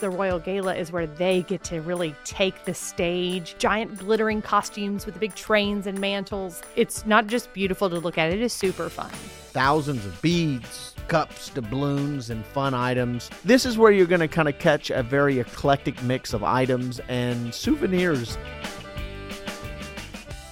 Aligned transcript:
the 0.00 0.10
Royal 0.10 0.38
Gala 0.38 0.74
is 0.74 0.90
where 0.90 1.06
they 1.06 1.42
get 1.42 1.62
to 1.64 1.80
really 1.82 2.14
take 2.24 2.64
the 2.64 2.74
stage. 2.74 3.54
Giant 3.58 3.98
glittering 3.98 4.42
costumes 4.42 5.04
with 5.04 5.14
the 5.14 5.20
big 5.20 5.34
trains 5.34 5.86
and 5.86 6.00
mantles. 6.00 6.62
It's 6.76 7.06
not 7.06 7.26
just 7.26 7.52
beautiful 7.52 7.90
to 7.90 7.98
look 7.98 8.18
at, 8.18 8.32
it 8.32 8.40
is 8.40 8.52
super 8.52 8.88
fun. 8.88 9.10
Thousands 9.10 10.04
of 10.06 10.20
beads, 10.22 10.94
cups, 11.08 11.50
doubloons, 11.50 12.30
and 12.30 12.44
fun 12.46 12.72
items. 12.72 13.30
This 13.44 13.66
is 13.66 13.76
where 13.76 13.92
you're 13.92 14.06
going 14.06 14.20
to 14.20 14.28
kind 14.28 14.48
of 14.48 14.58
catch 14.58 14.90
a 14.90 15.02
very 15.02 15.38
eclectic 15.38 16.02
mix 16.02 16.32
of 16.32 16.42
items 16.42 17.00
and 17.08 17.54
souvenirs. 17.54 18.38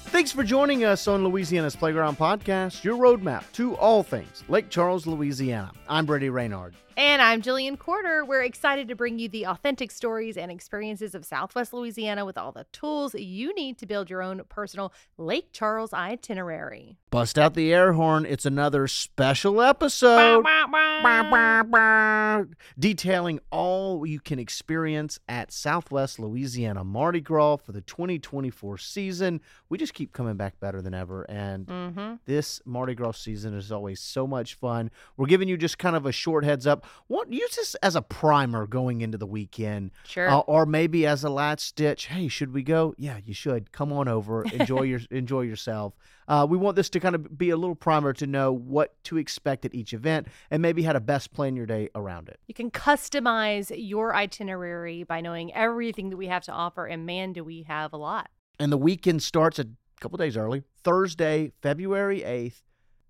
Thanks 0.06 0.32
for 0.32 0.42
joining 0.42 0.84
us 0.84 1.06
on 1.06 1.22
Louisiana's 1.22 1.76
Playground 1.76 2.18
Podcast, 2.18 2.82
your 2.82 2.96
roadmap 2.96 3.44
to 3.52 3.76
all 3.76 4.02
things 4.02 4.42
Lake 4.48 4.68
Charles, 4.68 5.06
Louisiana. 5.06 5.70
I'm 5.88 6.06
Brady 6.06 6.28
Renard. 6.28 6.74
And 6.98 7.22
I'm 7.22 7.42
Jillian 7.42 7.78
Corder. 7.78 8.24
We're 8.24 8.42
excited 8.42 8.88
to 8.88 8.96
bring 8.96 9.20
you 9.20 9.28
the 9.28 9.46
authentic 9.46 9.92
stories 9.92 10.36
and 10.36 10.50
experiences 10.50 11.14
of 11.14 11.24
Southwest 11.24 11.72
Louisiana 11.72 12.24
with 12.24 12.36
all 12.36 12.50
the 12.50 12.66
tools 12.72 13.14
you 13.14 13.54
need 13.54 13.78
to 13.78 13.86
build 13.86 14.10
your 14.10 14.20
own 14.20 14.42
personal 14.48 14.92
Lake 15.16 15.50
Charles 15.52 15.92
itinerary. 15.92 16.98
Bust 17.12 17.38
out 17.38 17.54
the 17.54 17.72
air 17.72 17.92
horn. 17.92 18.26
It's 18.26 18.44
another 18.44 18.88
special 18.88 19.62
episode. 19.62 20.42
Bah, 20.42 20.66
bah, 20.66 21.62
bah. 21.62 22.42
Detailing 22.76 23.38
all 23.52 24.04
you 24.04 24.18
can 24.18 24.40
experience 24.40 25.20
at 25.28 25.52
Southwest 25.52 26.18
Louisiana 26.18 26.82
Mardi 26.82 27.20
Gras 27.20 27.58
for 27.58 27.70
the 27.70 27.80
2024 27.80 28.76
season. 28.76 29.40
We 29.68 29.78
just 29.78 29.94
keep 29.94 30.12
coming 30.12 30.34
back 30.36 30.58
better 30.58 30.82
than 30.82 30.94
ever. 30.94 31.22
And 31.30 31.64
Mhm. 31.68 32.18
this 32.24 32.60
Mardi 32.66 32.96
Gras 32.96 33.12
season 33.12 33.54
is 33.54 33.70
always 33.70 34.00
so 34.00 34.26
much 34.26 34.54
fun. 34.56 34.90
We're 35.16 35.26
giving 35.26 35.46
you 35.48 35.56
just 35.56 35.78
kind 35.78 35.94
of 35.94 36.04
a 36.04 36.10
short 36.10 36.42
heads 36.44 36.66
up. 36.66 36.86
What 37.06 37.32
use 37.32 37.56
this 37.56 37.74
as 37.76 37.96
a 37.96 38.02
primer 38.02 38.66
going 38.66 39.00
into 39.00 39.16
the 39.18 39.26
weekend, 39.26 39.92
Sure. 40.04 40.28
uh, 40.28 40.38
or 40.40 40.66
maybe 40.66 41.06
as 41.06 41.24
a 41.24 41.30
last 41.30 41.64
stitch. 41.66 42.06
Hey, 42.06 42.28
should 42.28 42.52
we 42.52 42.62
go? 42.62 42.94
Yeah, 42.98 43.18
you 43.24 43.32
should. 43.34 43.72
Come 43.72 43.92
on 43.92 44.08
over. 44.08 44.42
Enjoy 44.52 44.82
your 44.82 45.00
enjoy 45.10 45.42
yourself. 45.42 45.94
Uh, 46.26 46.46
we 46.48 46.58
want 46.58 46.76
this 46.76 46.90
to 46.90 47.00
kind 47.00 47.14
of 47.14 47.38
be 47.38 47.48
a 47.50 47.56
little 47.56 47.74
primer 47.74 48.12
to 48.12 48.26
know 48.26 48.52
what 48.52 49.02
to 49.04 49.16
expect 49.16 49.64
at 49.64 49.74
each 49.74 49.94
event 49.94 50.28
and 50.50 50.60
maybe 50.60 50.82
how 50.82 50.92
to 50.92 51.00
best 51.00 51.32
plan 51.32 51.56
your 51.56 51.64
day 51.64 51.88
around 51.94 52.28
it. 52.28 52.38
You 52.46 52.52
can 52.54 52.70
customize 52.70 53.72
your 53.74 54.14
itinerary 54.14 55.04
by 55.04 55.22
knowing 55.22 55.54
everything 55.54 56.10
that 56.10 56.18
we 56.18 56.26
have 56.26 56.42
to 56.44 56.52
offer, 56.52 56.84
and 56.84 57.06
man, 57.06 57.32
do 57.32 57.42
we 57.42 57.62
have 57.62 57.92
a 57.94 57.96
lot. 57.96 58.28
And 58.60 58.70
the 58.70 58.76
weekend 58.76 59.22
starts 59.22 59.58
a 59.58 59.66
couple 60.00 60.18
days 60.18 60.36
early. 60.36 60.62
Thursday, 60.84 61.52
February 61.62 62.20
8th, 62.20 62.60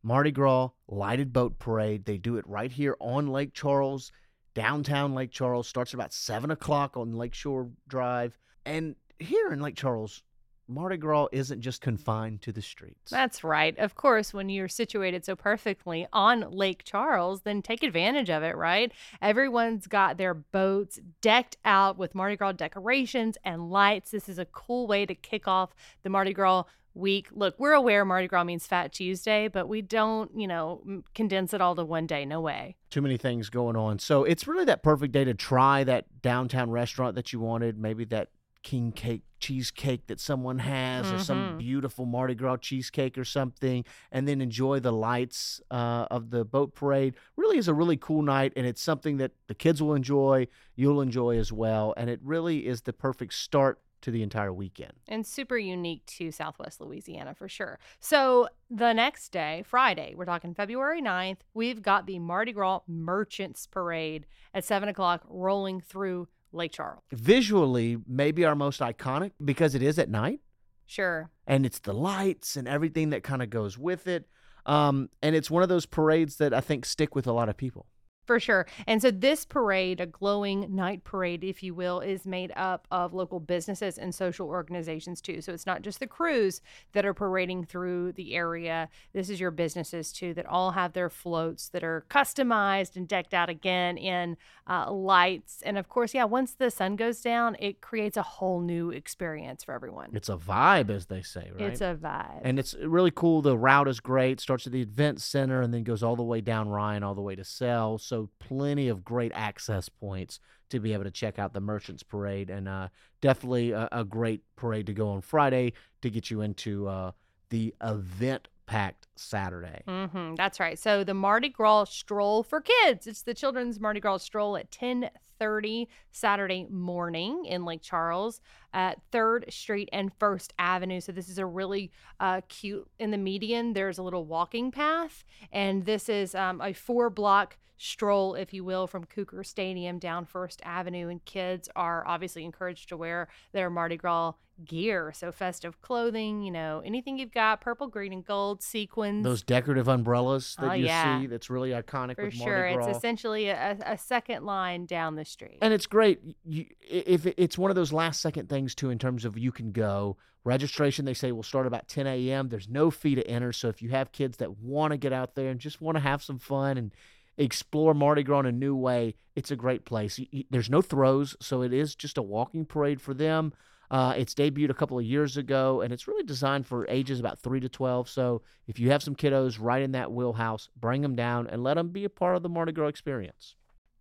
Mardi 0.03 0.31
Gras 0.31 0.71
Lighted 0.87 1.33
Boat 1.33 1.59
Parade. 1.59 2.05
They 2.05 2.19
do 2.19 2.37
it 2.37 2.47
right 2.49 2.71
here 2.71 2.97
on 3.01 3.29
Lake 3.29 3.53
Charles, 3.53 4.13
downtown 4.55 5.15
Lake 5.15 5.31
Charles. 5.31 5.69
Starts 5.69 5.95
about 5.95 6.13
7 6.13 6.51
o'clock 6.51 6.97
on 6.97 7.17
Lakeshore 7.17 7.71
Drive. 7.89 8.39
And 8.65 8.97
here 9.19 9.53
in 9.53 9.61
Lake 9.61 9.77
Charles, 9.77 10.23
Mardi 10.71 10.99
Gras 10.99 11.29
isn't 11.33 11.63
just 11.63 11.81
confined 11.81 12.43
to 12.43 12.53
the 12.53 12.61
streets. 12.61 13.11
That's 13.11 13.43
right. 13.43 13.77
Of 13.79 13.95
course, 13.95 14.35
when 14.35 14.51
you're 14.51 14.69
situated 14.69 15.25
so 15.25 15.35
perfectly 15.35 16.07
on 16.13 16.51
Lake 16.51 16.85
Charles, 16.85 17.41
then 17.41 17.63
take 17.63 17.83
advantage 17.83 18.29
of 18.29 18.43
it, 18.43 18.55
right? 18.55 18.93
Everyone's 19.23 19.87
got 19.87 20.19
their 20.19 20.35
boats 20.35 21.01
decked 21.23 21.57
out 21.65 21.97
with 21.97 22.15
Mardi 22.15 22.37
Gras 22.37 22.53
decorations 22.53 23.39
and 23.45 23.71
lights. 23.71 24.11
This 24.11 24.29
is 24.29 24.39
a 24.39 24.45
cool 24.45 24.87
way 24.87 25.07
to 25.07 25.15
kick 25.15 25.49
off 25.49 25.75
the 26.03 26.11
Mardi 26.11 26.35
Gras 26.35 26.65
week. 26.99 27.29
Look, 27.33 27.55
we're 27.59 27.73
aware 27.73 28.05
Mardi 28.05 28.27
Gras 28.29 28.45
means 28.45 28.67
Fat 28.67 28.93
Tuesday, 28.93 29.49
but 29.49 29.69
we 29.69 29.81
don't, 29.83 30.31
you 30.39 30.47
know, 30.47 31.03
condense 31.15 31.55
it 31.55 31.61
all 31.61 31.75
to 31.77 31.85
one 31.85 32.07
day. 32.07 32.25
No 32.25 32.41
way. 32.41 32.77
Too 32.91 33.01
many 33.01 33.17
things 33.17 33.49
going 33.49 33.77
on. 33.77 33.99
So 33.99 34.25
it's 34.25 34.47
really 34.47 34.65
that 34.67 34.83
perfect 34.83 35.13
day 35.13 35.25
to 35.25 35.35
try 35.35 35.85
that 35.85 36.21
downtown 36.21 36.71
restaurant 36.71 37.15
that 37.15 37.33
you 37.33 37.41
wanted, 37.41 37.79
maybe 37.79 38.05
that 38.07 38.29
king 38.65 38.91
cake 38.91 39.23
cheesecake 39.39 40.09
that 40.09 40.19
someone 40.19 40.59
has 40.59 41.13
or 41.13 41.19
some 41.21 41.55
Mhm. 41.55 41.59
beautiful 41.59 42.05
Mardi 42.05 42.35
Gras 42.35 42.57
cheesecake 42.57 43.17
or 43.17 43.25
something 43.25 43.85
and 44.11 44.27
then 44.27 44.41
enjoy 44.41 44.81
the 44.81 44.91
lights 44.93 45.61
uh, 45.71 46.07
of 46.11 46.31
the 46.31 46.45
boat 46.45 46.75
parade 46.75 47.15
really 47.37 47.57
is 47.57 47.69
a 47.69 47.73
really 47.73 47.97
cool 47.97 48.21
night 48.21 48.53
and 48.57 48.67
it's 48.67 48.83
something 48.83 49.19
that 49.19 49.31
the 49.47 49.55
kids 49.55 49.81
will 49.81 49.95
enjoy 49.95 50.49
you'll 50.75 51.01
enjoy 51.01 51.39
as 51.39 51.53
well 51.53 51.95
and 51.97 52.11
it 52.11 52.19
really 52.23 52.67
is 52.67 52.83
the 52.83 52.93
perfect 52.93 53.33
start 53.33 53.81
to 54.03 54.11
the 54.11 54.23
entire 54.23 54.53
weekend 54.53 54.93
and 55.09 55.27
super 55.27 55.57
unique 55.59 56.05
to 56.07 56.31
Southwest 56.31 56.81
Louisiana 56.81 57.35
for 57.35 57.49
sure. 57.49 57.79
So 58.01 58.49
the 58.71 58.93
next 58.93 59.31
day, 59.31 59.63
Friday, 59.67 60.15
we're 60.17 60.25
talking 60.25 60.55
February 60.55 61.03
9th, 61.03 61.39
we've 61.55 61.83
got 61.83 62.07
the 62.07 62.19
Mardi 62.19 62.53
Gras 62.53 62.81
Merchants 62.87 63.67
Parade 63.67 64.27
at 64.55 64.65
7 64.65 64.89
o'clock 64.89 65.23
rolling 65.29 65.81
through 65.81 66.29
Lake 66.53 66.73
Charles. 66.73 67.03
visually 67.13 67.99
maybe 68.07 68.45
our 68.45 68.55
most 68.55 68.81
iconic 68.81 69.33
because 69.45 69.75
it 69.75 69.83
is 69.83 69.99
at 69.99 70.09
night 70.09 70.41
Sure. 70.87 71.29
and 71.47 71.67
it's 71.67 71.79
the 71.81 71.93
lights 71.93 72.57
and 72.57 72.67
everything 72.67 73.11
that 73.11 73.23
kind 73.23 73.43
of 73.43 73.51
goes 73.51 73.77
with 73.77 74.07
it. 74.07 74.27
Um, 74.65 75.11
and 75.23 75.35
it's 75.37 75.51
one 75.51 75.63
of 75.63 75.69
those 75.69 75.85
parades 75.87 76.37
that 76.37 76.55
I 76.55 76.61
think 76.61 76.85
stick 76.87 77.15
with 77.15 77.27
a 77.27 77.33
lot 77.33 77.49
of 77.51 77.57
people. 77.57 77.87
For 78.29 78.39
sure. 78.39 78.67
And 78.87 79.01
so 79.01 79.11
this 79.11 79.47
parade, 79.47 80.03
a 80.03 80.07
glowing 80.07 80.77
night 80.77 81.03
parade, 81.03 81.43
if 81.43 81.63
you 81.63 81.73
will, 81.73 82.01
is 82.01 82.27
made 82.27 82.53
up 82.57 82.87
of 82.91 83.15
local 83.15 83.41
businesses 83.41 83.97
and 83.97 84.15
social 84.15 84.49
organizations 84.49 85.23
too. 85.23 85.41
So 85.41 85.55
it's 85.55 85.65
not 85.65 85.81
just 85.81 85.99
the 85.99 86.07
crews 86.07 86.61
that 86.93 87.07
are 87.07 87.15
parading 87.15 87.65
through 87.65 88.13
the 88.13 88.35
area. 88.35 88.91
This 89.15 89.31
is 89.31 89.41
your 89.41 89.51
businesses 89.51 90.13
too 90.13 90.35
that 90.35 90.45
all 90.45 90.73
have 90.73 90.93
their 90.93 91.09
floats 91.09 91.71
that 91.71 91.83
are 91.83 92.05
customized 92.11 92.97
and 92.97 93.09
decked 93.09 93.33
out 93.33 93.49
again 93.49 93.97
in 93.97 94.37
uh, 94.69 94.93
lights. 94.93 95.63
And 95.63 95.79
of 95.79 95.89
course, 95.89 96.13
yeah, 96.13 96.25
once 96.25 96.53
the 96.53 96.71
sun 96.71 96.97
goes 96.97 97.23
down, 97.23 97.57
it 97.59 97.81
creates 97.81 98.19
a 98.19 98.23
whole 98.23 98.61
new 98.61 98.91
experience 98.91 99.65
for 99.65 99.73
everyone. 99.73 100.11
It's 100.13 100.29
a 100.29 100.37
vibe, 100.37 100.91
as 100.91 101.07
they 101.07 101.23
say, 101.23 101.51
right? 101.59 101.71
It's 101.71 101.81
a 101.81 101.99
vibe. 101.99 102.43
and 102.45 102.59
it's 102.59 102.75
really 102.75 103.11
cool. 103.11 103.41
The 103.41 103.57
route 103.57 103.89
is 103.89 104.01
great. 104.01 104.39
Starts 104.39 104.67
at 104.67 104.75
the 104.75 104.83
event 104.83 105.23
center 105.23 105.63
and 105.63 105.73
then 105.73 105.83
goes 105.83 106.03
all 106.03 106.15
the 106.15 106.23
way 106.23 106.43
down 106.43 106.69
Ryan, 106.69 107.03
all 107.03 107.15
the 107.15 107.23
way 107.23 107.35
to 107.35 107.45
Sale. 107.45 107.97
So 107.97 108.18
plenty 108.39 108.89
of 108.89 109.05
great 109.05 109.33
access 109.35 109.89
points 109.89 110.41
to 110.71 110.81
be 110.81 110.93
able 110.93 111.05
to 111.05 111.11
check 111.11 111.39
out 111.39 111.53
the 111.55 111.61
Merchants 111.61 112.03
Parade, 112.03 112.51
and 112.51 112.69
uh, 112.69 112.89
definitely 113.21 113.71
a, 113.73 113.89
a 113.93 114.05
great 114.05 114.43
parade 114.57 114.87
to 114.87 114.93
go 114.93 115.09
on 115.09 115.21
Friday 115.21 115.73
to 116.03 116.11
get 116.11 116.31
you 116.31 116.43
into 116.43 116.87
uh, 116.89 117.13
the 117.51 117.75
event 117.83 118.49
packed 118.67 119.07
Saturday. 119.17 119.83
hmm 119.87 120.35
that's 120.35 120.61
right. 120.61 120.79
So 120.79 121.03
the 121.03 121.15
Mardi 121.15 121.49
Gras 121.49 121.85
stroll 121.85 122.43
for 122.43 122.61
kids. 122.61 123.07
It's 123.07 123.23
the 123.23 123.33
children's 123.35 123.81
Mardi 123.81 124.01
Gras 124.01 124.19
stroll 124.19 124.59
at 124.59 124.71
10:30 124.71 125.87
Saturday 126.11 126.67
morning 126.69 127.47
in 127.47 127.65
Lake 127.65 127.81
Charles 127.81 128.41
at 128.79 129.03
Third 129.11 129.45
Street 129.49 129.89
and 129.93 130.13
First 130.21 130.55
Avenue. 130.57 131.01
So 131.01 131.11
this 131.11 131.29
is 131.29 131.37
a 131.39 131.45
really 131.45 131.91
uh, 132.21 132.43
cute. 132.49 132.89
In 133.01 133.11
the 133.11 133.19
median, 133.19 133.73
there's 133.73 133.99
a 133.99 134.05
little 134.05 134.25
walking 134.25 134.71
path, 134.71 135.25
and 135.51 135.85
this 135.85 136.09
is 136.09 136.33
um, 136.37 136.61
a 136.61 136.73
four-block 136.73 137.59
stroll, 137.77 138.37
if 138.37 138.55
you 138.55 138.63
will, 138.63 138.87
from 138.87 139.05
Cougar 139.05 139.43
Stadium 139.43 139.99
down 139.99 140.25
First 140.27 140.61
Avenue. 140.65 141.09
And 141.09 141.25
kids 141.25 141.69
are 141.75 142.07
obviously 142.07 142.45
encouraged 142.45 142.89
to 142.91 142.97
wear 142.97 143.29
their 143.53 143.69
Mardi 143.69 143.97
Gras 143.97 144.35
gear. 144.65 145.13
So 145.15 145.31
festive 145.31 145.81
clothing, 145.81 146.43
you 146.43 146.51
know, 146.51 146.83
anything 146.85 147.17
you've 147.17 147.31
got, 147.31 147.61
purple, 147.61 147.87
green, 147.87 148.13
and 148.13 148.25
gold 148.25 148.61
sequins. 148.61 149.23
Those 149.23 149.45
decorative 149.45 149.87
umbrellas 149.87 150.57
that 150.59 150.71
Oh, 150.71 150.73
you 150.73 150.87
yeah. 150.87 151.21
see, 151.21 151.29
that's 151.29 151.49
really 151.49 151.71
iconic 151.71 152.17
for 152.17 152.29
sure. 152.29 152.67
It's 152.67 152.97
essentially 152.97 153.51
a, 153.51 153.77
a 153.87 153.97
second 153.97 154.45
line 154.45 154.85
down 154.87 155.15
the 155.15 155.25
street. 155.25 155.59
and 155.63 155.73
it's 155.73 155.87
great 155.87 156.19
you, 156.45 156.67
if 156.81 157.25
it's 157.27 157.57
one 157.57 157.71
of 157.71 157.77
those 157.77 157.93
last 157.93 158.21
second 158.21 158.49
things 158.49 158.68
too 158.75 158.91
in 158.91 158.99
terms 158.99 159.25
of 159.25 159.39
you 159.39 159.53
can 159.53 159.73
go. 159.73 160.17
Registration 160.45 161.05
they 161.05 161.15
say 161.15 161.33
will 161.33 161.43
start 161.43 161.67
about 161.67 161.89
10 161.89 162.07
a.m 162.07 162.49
there's 162.49 162.69
no 162.69 162.91
fee 162.91 163.15
to 163.15 163.27
enter. 163.27 163.53
So 163.53 163.69
if 163.69 163.83
you 163.83 163.91
have 163.91 164.13
kids 164.13 164.39
that 164.39 164.59
want 164.59 164.93
to 164.93 164.97
get 164.97 165.13
out 165.13 165.35
there 165.35 165.51
and 165.51 165.61
just 165.61 165.81
want 165.81 165.97
to 165.97 166.01
have 166.01 166.23
some 166.23 166.39
fun 166.39 166.79
and 166.79 166.95
explore 167.37 167.95
mardi 167.95 168.23
gras 168.23 168.41
in 168.41 168.47
a 168.47 168.53
new 168.53 168.75
way 168.75 169.15
it's 169.37 169.51
a 169.51 169.57
great 169.57 169.85
place. 169.85 170.19
There's 170.51 170.71
no 170.71 170.83
throws 170.83 171.37
so 171.41 171.63
it 171.63 171.73
is 171.73 171.95
just 171.95 172.19
a 172.19 172.23
walking 172.23 172.65
parade 172.65 173.01
for 173.01 173.15
them. 173.15 173.53
Uh, 173.91 174.13
it's 174.19 174.35
debuted 174.35 174.69
a 174.69 174.75
couple 174.75 174.99
of 174.99 175.05
years 175.05 175.37
ago 175.37 175.81
and 175.81 175.93
it's 175.93 176.07
really 176.07 176.25
designed 176.25 176.67
for 176.67 176.87
ages 176.89 177.21
about 177.21 177.39
3 177.39 177.61
to 177.61 177.71
12 177.71 178.07
so 178.07 178.43
if 178.67 178.79
you 178.79 178.91
have 178.91 179.03
some 179.03 179.17
kiddos 179.17 179.57
right 179.59 179.81
in 179.81 179.93
that 179.93 180.13
wheelhouse 180.13 180.69
bring 180.77 181.01
them 181.01 181.17
down 181.17 181.47
and 181.47 181.63
let 181.63 181.75
them 181.75 181.89
be 181.89 182.05
a 182.05 182.11
part 182.11 182.37
of 182.37 182.43
the 182.43 182.51
mardi 182.51 182.73
gras 182.73 182.89
experience. 182.89 183.55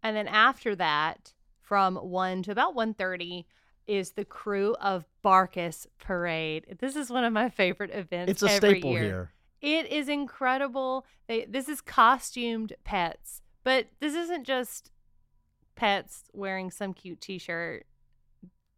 And 0.04 0.16
then 0.16 0.28
after 0.28 0.75
that, 0.75 1.34
from 1.68 1.96
1 1.96 2.44
to 2.44 2.52
about 2.52 2.75
1.30 2.75 3.46
is 3.88 4.12
the 4.12 4.25
Crew 4.25 4.75
of 4.81 5.06
Barkus 5.24 5.88
Parade. 6.00 6.78
This 6.80 6.95
is 6.95 7.10
one 7.10 7.24
of 7.24 7.34
my 7.34 7.50
favorite 7.50 7.92
events 7.92 8.31
it's 8.31 8.44
a 8.44 8.50
staple 8.50 8.92
year. 8.92 9.01
here 9.01 9.31
It 9.62 9.92
is 9.92 10.10
incredible. 10.10 11.06
They, 11.28 11.45
this 11.45 11.68
is 11.68 11.81
costumed 11.81 12.74
pets, 12.84 13.42
but 13.63 13.88
this 14.00 14.13
isn't 14.13 14.45
just 14.45 14.92
pets 15.75 16.25
wearing 16.34 16.69
some 16.72 16.94
cute 16.94 17.22
t-shirt. 17.22 17.86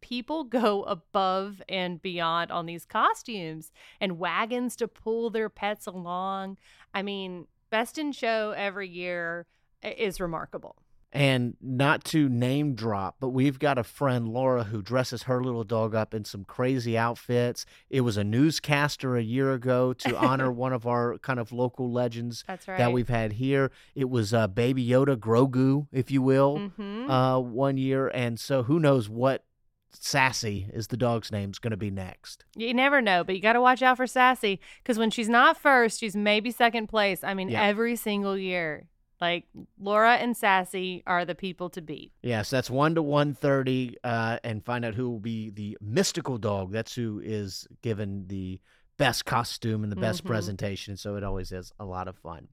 People 0.00 0.44
go 0.44 0.82
above 0.84 1.60
and 1.68 2.00
beyond 2.00 2.50
on 2.50 2.66
these 2.66 2.86
costumes 2.86 3.70
and 4.00 4.18
wagons 4.18 4.74
to 4.76 4.88
pull 4.88 5.28
their 5.28 5.48
pets 5.48 5.86
along. 5.86 6.56
I 6.94 7.02
mean, 7.02 7.46
Best 7.70 7.98
in 7.98 8.12
Show 8.12 8.54
every 8.56 8.88
year 8.88 9.46
is 9.82 10.20
remarkable. 10.20 10.79
And 11.12 11.56
not 11.60 12.04
to 12.04 12.28
name 12.28 12.74
drop, 12.76 13.16
but 13.18 13.30
we've 13.30 13.58
got 13.58 13.78
a 13.78 13.82
friend, 13.82 14.28
Laura, 14.28 14.62
who 14.64 14.80
dresses 14.80 15.24
her 15.24 15.42
little 15.42 15.64
dog 15.64 15.92
up 15.92 16.14
in 16.14 16.24
some 16.24 16.44
crazy 16.44 16.96
outfits. 16.96 17.66
It 17.88 18.02
was 18.02 18.16
a 18.16 18.22
newscaster 18.22 19.16
a 19.16 19.22
year 19.22 19.52
ago 19.52 19.92
to 19.92 20.16
honor 20.24 20.52
one 20.52 20.72
of 20.72 20.86
our 20.86 21.18
kind 21.18 21.40
of 21.40 21.50
local 21.50 21.90
legends 21.90 22.44
That's 22.46 22.68
right. 22.68 22.78
that 22.78 22.92
we've 22.92 23.08
had 23.08 23.32
here. 23.32 23.72
It 23.96 24.08
was 24.08 24.32
uh, 24.32 24.46
Baby 24.46 24.86
Yoda, 24.86 25.16
Grogu, 25.16 25.88
if 25.90 26.12
you 26.12 26.22
will, 26.22 26.58
hmm 26.76 27.10
uh, 27.10 27.40
one 27.40 27.76
year. 27.76 28.06
And 28.14 28.38
so 28.38 28.62
who 28.62 28.78
knows 28.78 29.08
what 29.08 29.44
Sassy 29.92 30.68
is 30.72 30.86
the 30.86 30.96
dog's 30.96 31.32
name 31.32 31.50
is 31.50 31.58
going 31.58 31.72
to 31.72 31.76
be 31.76 31.90
next. 31.90 32.44
You 32.54 32.72
never 32.72 33.02
know, 33.02 33.24
but 33.24 33.34
you 33.34 33.40
got 33.42 33.54
to 33.54 33.60
watch 33.60 33.82
out 33.82 33.96
for 33.96 34.06
Sassy 34.06 34.60
because 34.82 34.96
when 34.98 35.10
she's 35.10 35.28
not 35.28 35.56
first, 35.60 35.98
she's 35.98 36.14
maybe 36.14 36.52
second 36.52 36.86
place. 36.86 37.24
I 37.24 37.34
mean, 37.34 37.48
Yeah. 37.48 37.64
every 37.64 37.96
single 37.96 38.38
year. 38.38 38.86
Like 39.20 39.44
Laura 39.78 40.14
and 40.14 40.34
Sassy 40.36 41.02
are 41.06 41.24
the 41.26 41.34
people 41.34 41.68
to 41.70 41.82
beat. 41.82 42.12
Yes, 42.22 42.48
that's 42.48 42.70
one 42.70 42.94
to 42.94 43.02
one 43.02 43.34
thirty, 43.34 43.96
uh, 44.02 44.38
and 44.42 44.64
find 44.64 44.84
out 44.84 44.94
who 44.94 45.10
will 45.10 45.20
be 45.20 45.50
the 45.50 45.76
mystical 45.80 46.38
dog. 46.38 46.72
That's 46.72 46.94
who 46.94 47.20
is 47.22 47.68
given 47.82 48.26
the 48.28 48.60
best 48.96 49.26
costume 49.26 49.82
and 49.82 49.92
the 49.92 49.96
best 49.96 50.24
Mhm. 50.24 50.28
presentation. 50.28 50.96
So 50.96 51.16
it 51.16 51.24
always 51.24 51.52
is 51.52 51.72
a 51.78 51.84
lot 51.84 52.08
of 52.08 52.16
fun. 52.16 52.48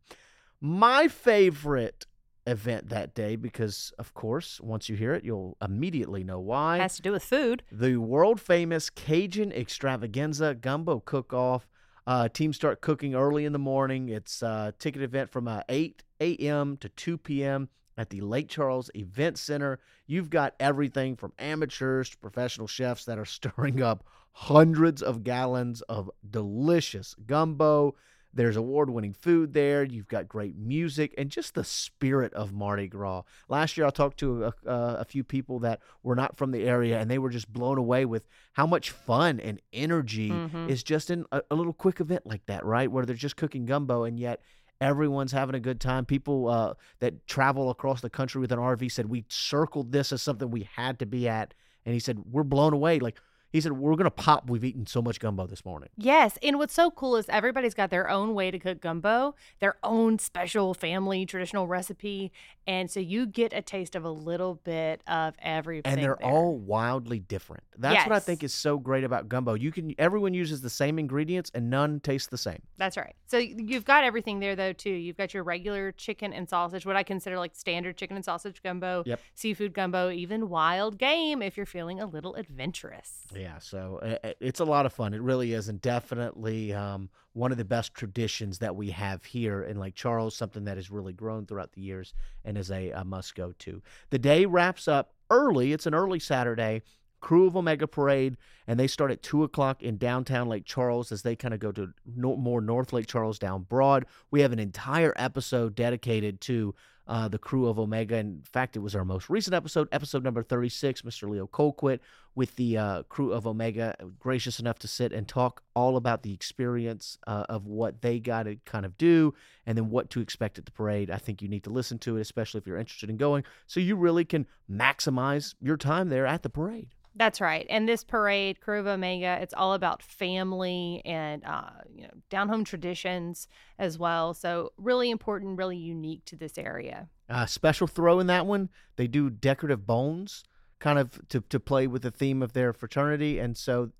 My 0.59 1.07
favorite 1.07 2.05
event 2.45 2.89
that 2.89 3.13
day, 3.13 3.35
because 3.35 3.91
of 3.99 4.13
course, 4.13 4.59
once 4.61 4.87
you 4.89 4.95
hear 4.95 5.13
it, 5.13 5.23
you'll 5.23 5.57
immediately 5.61 6.23
know 6.23 6.39
why. 6.39 6.77
Has 6.77 6.95
to 6.97 7.01
do 7.01 7.11
with 7.11 7.23
food. 7.23 7.63
the 7.71 7.97
world 7.97 8.39
famous 8.41 8.89
Cajun 8.89 9.51
extravaganza 9.51 10.53
gumbo 10.55 10.99
cook 10.99 11.33
off. 11.33 11.67
Uh, 12.07 12.29
teams 12.29 12.55
start 12.55 12.79
cooking 12.79 13.15
early 13.15 13.43
in 13.43 13.51
the 13.51 13.59
morning. 13.59 14.07
It's 14.07 14.41
a 14.41 14.73
ticket 14.79 15.01
event 15.01 15.29
from 15.29 15.45
uh, 15.45 15.63
8 15.67 16.03
a.m. 16.21 16.77
to 16.77 16.87
2 16.87 17.17
p.m. 17.17 17.67
at 17.97 18.09
the 18.09 18.21
Lake 18.21 18.47
Charles 18.47 18.89
Event 18.95 19.37
Center. 19.37 19.79
You've 20.05 20.29
got 20.29 20.55
everything 20.57 21.17
from 21.17 21.33
amateurs 21.37 22.09
to 22.11 22.17
professional 22.17 22.65
chefs 22.65 23.03
that 23.05 23.19
are 23.19 23.25
stirring 23.25 23.81
up 23.81 24.05
hundreds 24.31 25.01
of 25.01 25.25
gallons 25.25 25.81
of 25.81 26.09
delicious 26.29 27.13
gumbo. 27.25 27.93
There's 28.37 28.55
award 28.55 28.89
winning 28.89 29.13
food 29.13 29.53
there. 29.53 29.83
You've 29.83 30.07
got 30.07 30.27
great 30.27 30.55
music 30.57 31.13
and 31.17 31.29
just 31.29 31.53
the 31.55 31.63
spirit 31.63 32.33
of 32.33 32.53
Mardi 32.53 32.87
Gras. 32.87 33.23
Last 33.49 33.75
year, 33.77 33.85
I 33.85 33.89
talked 33.89 34.17
to 34.19 34.45
a, 34.45 34.53
a, 34.65 34.73
a 34.99 35.05
few 35.05 35.23
people 35.23 35.59
that 35.59 35.81
were 36.03 36.15
not 36.15 36.37
from 36.37 36.51
the 36.51 36.63
area 36.63 36.99
and 36.99 37.09
they 37.11 37.17
were 37.19 37.29
just 37.29 37.51
blown 37.51 37.77
away 37.77 38.05
with 38.05 38.27
how 38.53 38.65
much 38.65 38.91
fun 38.91 39.39
and 39.39 39.59
energy 39.73 40.29
Mhm. 40.29 40.69
is 40.69 40.83
just 40.83 41.09
in 41.09 41.25
a, 41.31 41.41
a 41.51 41.55
little 41.55 41.73
quick 41.73 41.99
event 41.99 42.25
like 42.25 42.45
that, 42.45 42.63
right? 42.63 42.91
Where 42.91 43.05
they're 43.05 43.15
just 43.15 43.35
cooking 43.35 43.65
gumbo 43.65 44.03
and 44.03 44.19
yet 44.19 44.41
everyone's 44.79 45.31
having 45.31 45.55
a 45.55 45.59
good 45.59 45.81
time. 45.81 46.05
People 46.05 46.47
uh, 46.47 46.73
that 46.99 47.25
travel 47.27 47.69
across 47.71 48.01
the 48.01 48.09
country 48.09 48.39
with 48.39 48.51
an 48.51 48.59
RV 48.59 48.91
said, 48.91 49.09
We 49.09 49.25
circled 49.29 49.91
this 49.91 50.11
as 50.11 50.21
something 50.21 50.51
we 50.51 50.69
had 50.75 50.99
to 50.99 51.05
be 51.05 51.27
at. 51.27 51.53
And 51.85 51.93
he 51.93 51.99
said, 51.99 52.19
We're 52.31 52.43
blown 52.43 52.73
away. 52.73 52.99
Like, 52.99 53.19
he 53.51 53.61
said, 53.61 53.71
We're 53.73 53.91
going 53.95 54.05
to 54.05 54.11
pop. 54.11 54.49
We've 54.49 54.63
eaten 54.63 54.85
so 54.85 55.01
much 55.01 55.19
gumbo 55.19 55.47
this 55.47 55.63
morning. 55.65 55.89
Yes, 55.97 56.37
and 56.43 56.57
what's 56.57 56.73
so 56.73 56.91
cool 56.91 57.15
is 57.15 57.25
everybody's 57.29 57.73
got 57.73 57.89
their 57.89 58.09
own 58.09 58.33
way 58.33 58.51
to 58.51 58.59
cook 58.59 58.81
gumbo, 58.81 59.35
their 59.59 59.77
own 59.83 60.19
special 60.19 60.73
family 60.73 61.25
traditional 61.25 61.67
recipe, 61.67 62.31
and 62.65 62.91
so 62.91 62.99
you 62.99 63.25
get 63.25 63.53
a 63.53 63.61
taste 63.61 63.95
of 63.95 64.03
a 64.03 64.09
little 64.09 64.55
bit 64.63 65.01
of 65.07 65.33
everything. 65.41 65.91
and 65.93 66.01
they're 66.03 66.17
there. 66.19 66.29
all 66.29 66.57
wildly 66.57 67.19
different. 67.19 67.63
That's 67.77 68.05
what 68.07 68.15
I 68.15 68.19
think 68.19 68.43
is 68.43 68.53
so 68.53 68.77
great 68.77 69.03
about 69.03 69.29
gumbo. 69.29 69.53
You 69.53 69.71
can 69.71 69.93
everyone 69.97 70.33
uses 70.33 70.61
the 70.61 70.69
same 70.69 70.99
ingredients 70.99 71.51
and 71.53 71.69
none 71.69 71.99
taste 71.99 72.31
the 72.31 72.37
same. 72.37 72.61
That's 72.77 72.97
right. 72.97 73.15
So 73.27 73.37
you've 73.37 73.85
got 73.85 74.03
everything 74.03 74.39
there 74.39 74.55
though 74.55 74.73
too. 74.73 74.89
You've 74.89 75.17
got 75.17 75.33
your 75.33 75.43
regular 75.43 75.91
chicken 75.93 76.33
and 76.33 76.49
sausage, 76.49 76.85
what 76.85 76.95
I 76.95 77.03
consider 77.03 77.37
like 77.37 77.55
standard 77.55 77.95
chicken 77.97 78.15
and 78.15 78.25
sausage 78.25 78.61
gumbo, 78.63 79.03
Yep. 79.05 79.19
seafood 79.35 79.73
gumbo, 79.73 80.09
even 80.11 80.49
wild 80.49 80.97
game 80.97 81.41
if 81.41 81.55
you're 81.55 81.65
feeling 81.65 81.99
a 81.99 82.05
little 82.05 82.35
adventurous. 82.35 83.23
Yeah, 83.37 83.59
so 83.59 83.99
uh, 84.01 84.27
uh, 84.27 84.33
it's 84.39 84.59
a 84.59 84.65
lot 84.65 84.85
of 84.85 84.93
fun. 84.93 85.13
It 85.13 85.21
really 85.21 85.53
is, 85.53 85.69
and 85.69 85.79
definitely 85.79 86.73
um, 86.73 87.09
one 87.33 87.51
of 87.51 87.57
the 87.57 87.65
best 87.65 87.93
traditions 87.93 88.59
that 88.59 88.75
we 88.75 88.89
have 88.89 89.23
here 89.23 89.63
in 89.63 89.79
Lake 89.79 89.95
Charles. 89.95 90.35
Something 90.35 90.65
that 90.65 90.77
has 90.77 90.89
really 90.89 91.13
grown 91.13 91.45
throughout 91.45 91.73
the 91.73 91.81
years 91.81 92.13
and 92.45 92.57
is 92.57 92.71
a, 92.71 92.91
a 92.91 93.03
must 93.03 93.35
go 93.35 93.53
to. 93.59 93.81
The 94.09 94.19
day 94.19 94.45
wraps 94.45 94.87
up 94.87 95.13
early. 95.29 95.73
It's 95.73 95.85
an 95.85 95.93
early 95.93 96.19
Saturday. 96.19 96.81
Crew 97.19 97.47
of 97.47 97.57
Omega 97.57 97.87
Parade, 97.87 98.37
and 98.67 98.79
they 98.79 98.85
start 98.85 99.09
at 99.09 99.23
two 99.23 99.43
o'clock 99.43 99.81
in 99.81 99.97
downtown 99.97 100.47
Lake 100.47 100.65
Charles 100.65 101.11
as 101.11 101.23
they 101.23 101.35
kind 101.35 101.53
of 101.53 101.59
go 101.59 101.71
to 101.71 101.91
no, 102.05 102.35
more 102.35 102.61
North 102.61 102.93
Lake 102.93 103.07
Charles 103.07 103.39
down 103.39 103.63
Broad. 103.63 104.05
We 104.29 104.41
have 104.41 104.51
an 104.51 104.59
entire 104.59 105.13
episode 105.15 105.73
dedicated 105.73 106.41
to 106.41 106.75
uh, 107.07 107.27
the 107.27 107.37
crew 107.37 107.67
of 107.67 107.79
Omega. 107.79 108.17
In 108.17 108.41
fact, 108.43 108.75
it 108.75 108.79
was 108.79 108.95
our 108.95 109.05
most 109.05 109.29
recent 109.29 109.53
episode, 109.53 109.87
episode 109.91 110.23
number 110.23 110.43
36. 110.43 111.01
Mr. 111.01 111.29
Leo 111.29 111.47
Colquitt 111.47 111.99
with 112.35 112.55
the 112.55 112.77
uh, 112.77 113.03
crew 113.03 113.33
of 113.33 113.47
Omega, 113.47 113.95
gracious 114.19 114.59
enough 114.59 114.77
to 114.79 114.87
sit 114.87 115.11
and 115.11 115.27
talk 115.27 115.63
all 115.75 115.97
about 115.97 116.21
the 116.21 116.33
experience 116.33 117.17
uh, 117.25 117.45
of 117.49 117.65
what 117.65 118.01
they 118.01 118.19
got 118.19 118.43
to 118.43 118.57
kind 118.65 118.85
of 118.85 118.97
do 118.97 119.33
and 119.65 119.77
then 119.77 119.89
what 119.89 120.09
to 120.11 120.21
expect 120.21 120.57
at 120.59 120.65
the 120.65 120.71
parade. 120.71 121.09
I 121.09 121.17
think 121.17 121.41
you 121.41 121.47
need 121.47 121.63
to 121.63 121.71
listen 121.71 121.97
to 121.99 122.17
it, 122.17 122.21
especially 122.21 122.59
if 122.59 122.67
you're 122.67 122.77
interested 122.77 123.09
in 123.09 123.17
going, 123.17 123.43
so 123.65 123.79
you 123.79 123.95
really 123.95 124.25
can 124.25 124.45
maximize 124.69 125.55
your 125.59 125.77
time 125.77 126.09
there 126.09 126.27
at 126.27 126.43
the 126.43 126.49
parade. 126.49 126.89
That's 127.17 127.41
right. 127.41 127.65
And 127.67 127.89
this 127.89 128.03
parade, 128.03 128.61
Crew 128.61 128.79
of 128.79 128.85
Omega, 128.85 129.39
it's 129.41 129.53
all 129.55 129.73
about 129.73 130.03
family 130.03 131.01
and 131.03 131.43
uh, 131.43 131.71
you 131.91 132.03
know 132.03 132.11
down 132.29 132.47
home 132.47 132.63
traditions 132.63 133.47
as 133.79 133.97
well. 133.97 134.35
So 134.35 134.71
really 134.77 135.09
important, 135.09 135.57
really 135.57 135.77
unique 135.77 136.25
to 136.25 136.35
this 136.35 136.59
area. 136.59 136.96
Uh, 137.29 137.45
special 137.45 137.87
throw 137.87 138.19
in 138.19 138.27
that 138.27 138.45
one, 138.45 138.69
they 138.95 139.07
do 139.07 139.29
decorative 139.29 139.85
bones, 139.85 140.43
kind 140.79 140.97
of 140.97 141.19
to, 141.29 141.41
to 141.41 141.59
play 141.59 141.87
with 141.87 142.01
the 142.01 142.11
theme 142.11 142.41
of 142.41 142.53
their 142.53 142.71
fraternity. 142.73 143.39
And 143.39 143.57
so 143.57 143.91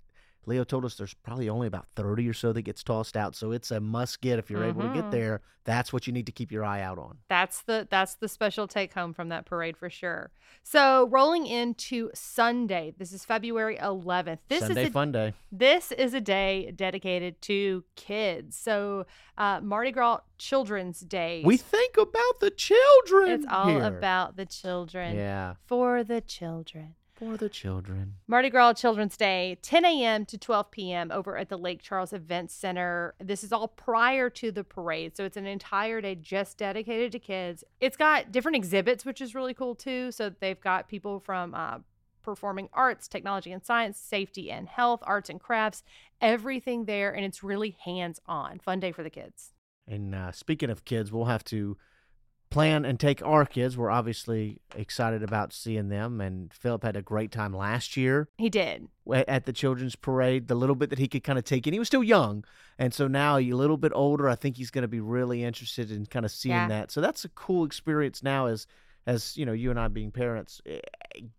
Leo 0.47 0.63
told 0.63 0.85
us 0.85 0.95
there's 0.95 1.13
probably 1.13 1.49
only 1.49 1.67
about 1.67 1.85
30 1.95 2.27
or 2.27 2.33
so 2.33 2.53
that 2.53 2.61
gets 2.63 2.81
tossed 2.81 3.15
out. 3.17 3.35
So 3.35 3.51
it's 3.51 3.69
a 3.69 3.79
must 3.79 4.21
get 4.21 4.39
if 4.39 4.49
you're 4.49 4.63
able 4.63 4.81
to 4.83 4.93
get 4.93 5.03
Mhm. 5.05 5.11
there. 5.11 5.41
That's 5.65 5.91
what 5.91 6.07
you 6.07 6.13
need 6.13 6.25
to 6.27 6.31
keep 6.31 6.49
your 6.53 6.63
eye 6.63 6.81
out 6.81 6.97
on. 6.97 7.17
That's 7.27 7.61
the 7.63 7.85
that's 7.91 8.15
the 8.15 8.29
special 8.29 8.67
take 8.69 8.93
home 8.93 9.11
from 9.13 9.27
that 9.29 9.45
parade 9.45 9.75
for 9.75 9.89
sure. 9.89 10.31
So 10.63 11.09
rolling 11.09 11.45
into 11.45 12.09
Sunday, 12.13 12.93
this 12.97 13.11
is 13.11 13.25
February 13.25 13.75
11th. 13.77 14.39
This 14.47 14.61
Sunday 14.61 14.83
is 14.83 14.89
a, 14.89 14.91
fun 14.91 15.11
day. 15.11 15.33
this 15.51 15.91
is 15.91 16.13
a 16.13 16.21
day 16.21 16.71
dedicated 16.73 17.41
to 17.41 17.83
kids. 17.97 18.55
So 18.57 19.05
uh, 19.37 19.59
Mardi 19.61 19.91
Gras 19.91 20.19
Children's 20.37 21.01
Day. 21.01 21.41
We 21.45 21.57
think 21.57 21.97
about 21.97 22.39
the 22.39 22.49
children. 22.51 23.29
it's 23.31 23.45
all 23.49 23.67
here. 23.67 23.83
about 23.83 24.37
the 24.37 24.45
children. 24.45 25.15
Yeah, 25.17 25.55
For 25.65 26.03
the 26.05 26.21
children. 26.21 26.95
For 27.17 27.35
the 27.35 27.49
children. 27.49 28.13
Mardi 28.27 28.49
Gras 28.49 28.73
Children's 28.73 29.17
Day, 29.17 29.57
10 29.61 29.85
a.m. 29.85 30.25
to 30.25 30.37
12 30.37 30.71
p.m. 30.71 31.11
over 31.11 31.35
at 31.37 31.49
the 31.49 31.57
Lake 31.57 31.81
Charles 31.81 32.13
Event 32.13 32.51
Center. 32.51 33.15
This 33.19 33.43
is 33.43 33.51
all 33.51 33.67
prior 33.67 34.29
to 34.29 34.51
the 34.51 34.63
parade. 34.63 35.17
So 35.17 35.25
it's 35.25 35.37
an 35.37 35.47
entire 35.47 35.99
day 35.99 36.15
just 36.15 36.57
dedicated 36.57 37.11
to 37.13 37.19
kids. 37.19 37.63
It's 37.79 37.97
got 37.97 38.31
different 38.31 38.55
exhibits, 38.55 39.05
which 39.05 39.21
is 39.21 39.33
really 39.33 39.53
cool 39.53 39.75
too. 39.75 40.11
So 40.11 40.31
they've 40.39 40.59
got 40.59 40.87
people 40.87 41.19
from 41.19 41.55
uh, 41.55 41.79
performing 42.21 42.69
arts, 42.73 43.07
technology 43.07 43.51
and 43.51 43.65
science, 43.65 43.97
safety 43.97 44.51
and 44.51 44.67
health, 44.67 44.99
arts 45.03 45.29
and 45.29 45.39
crafts, 45.39 45.83
everything 46.21 46.85
there. 46.85 47.11
And 47.11 47.25
it's 47.25 47.41
really 47.41 47.77
hands 47.83 48.19
on. 48.27 48.59
Fun 48.59 48.79
day 48.79 48.91
for 48.91 49.01
the 49.01 49.09
kids. 49.09 49.53
And 49.87 50.13
uh, 50.13 50.31
speaking 50.33 50.69
of 50.69 50.85
kids, 50.85 51.11
we'll 51.11 51.25
have 51.25 51.45
to 51.45 51.77
plan 52.49 52.85
and 52.85 52.99
take 52.99 53.21
our 53.25 53.45
kids. 53.45 53.77
We're 53.77 53.89
obviously 53.91 54.59
excited 54.75 55.21
about 55.23 55.51
seeing 55.53 55.89
them. 55.89 56.21
And 56.21 56.53
Philip 56.53 56.83
had 56.83 56.95
a 56.95 57.01
great 57.01 57.31
time 57.31 57.53
last 57.53 57.97
year 57.97 58.29
He 58.37 58.49
did. 58.49 58.87
at 59.11 59.45
the 59.45 59.53
children's 59.53 59.95
parade. 59.95 60.47
The 60.47 60.55
little 60.55 60.75
bit 60.75 60.89
that 60.91 60.99
he 60.99 61.07
could 61.07 61.23
kind 61.23 61.37
of 61.37 61.45
take 61.45 61.67
in, 61.67 61.73
he 61.73 61.79
was 61.79 61.87
still 61.87 62.03
young, 62.03 62.43
and 62.79 62.93
so 62.93 63.07
now 63.07 63.37
a 63.37 63.51
little 63.53 63.77
bit 63.77 63.91
older. 63.95 64.29
I 64.29 64.35
think 64.35 64.57
he's 64.57 64.71
going 64.71 64.83
to 64.83 64.87
be 64.87 64.99
really 65.01 65.43
interested 65.43 65.91
in 65.91 66.05
kind 66.05 66.25
of 66.25 66.31
seeing 66.31 66.55
Yeah. 66.55 66.67
that. 66.69 66.91
So 66.91 67.01
that's 67.01 67.25
a 67.25 67.29
cool 67.29 67.65
experience 67.65 68.23
now 68.23 68.45
as. 68.47 68.67
As 69.05 69.37
you 69.37 69.45
know, 69.45 69.53
you 69.53 69.69
and 69.69 69.79
I 69.79 69.87
being 69.87 70.11
parents, 70.11 70.59
eh, 70.65 70.79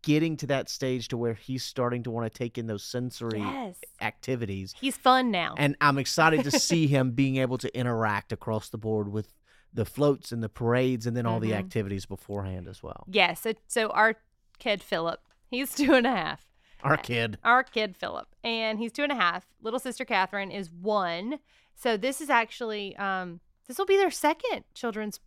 getting 0.00 0.38
to 0.38 0.46
that 0.46 0.70
stage 0.70 1.08
to 1.08 1.18
where 1.18 1.34
he's 1.34 1.62
starting 1.62 2.02
to 2.04 2.10
want 2.10 2.24
to 2.24 2.30
take 2.34 2.56
in 2.56 2.66
those 2.66 2.82
sensory 2.82 3.40
Yes. 3.40 3.76
activities, 4.00 4.74
He's 4.80 4.96
fun 4.96 5.30
now. 5.30 5.54
and 5.58 5.76
I'm 5.82 5.98
excited 5.98 6.44
to 6.44 6.50
see 6.58 6.86
him 6.86 7.10
being 7.10 7.36
able 7.36 7.58
to 7.58 7.78
interact 7.78 8.32
across 8.32 8.70
the 8.70 8.78
board 8.78 9.12
with 9.12 9.28
the 9.72 9.84
floats 9.84 10.32
and 10.32 10.42
the 10.42 10.48
parades 10.48 11.06
and 11.06 11.16
then 11.16 11.26
all 11.26 11.40
the 11.40 11.50
Mhm. 11.50 11.56
activities 11.58 12.06
beforehand 12.06 12.66
as 12.68 12.82
well. 12.82 13.04
yes. 13.08 13.40
so, 13.42 13.52
so 13.66 13.88
our 13.90 14.14
kid, 14.58 14.82
Philip, 14.82 15.20
he's 15.50 15.74
two 15.76 15.94
and 15.94 16.06
a 16.06 16.10
half. 16.10 16.46
Our 16.82 16.96
kid. 16.96 17.38
our 17.44 17.62
kid 17.64 17.96
Philip, 17.96 18.28
and 18.44 18.78
he's 18.78 18.92
two 18.92 19.02
and 19.02 19.10
a 19.12 19.16
half. 19.16 19.46
Little 19.60 19.80
sister 19.80 20.04
Catherine 20.04 20.50
is 20.52 20.70
one. 20.70 21.40
So 21.74 21.96
this 21.96 22.20
is 22.20 22.30
actually 22.30 22.96
um 22.96 23.40
this 23.66 23.78
will 23.78 23.86
be 23.86 23.96
their 23.96 24.10
second 24.10 24.64
children's 24.74 25.20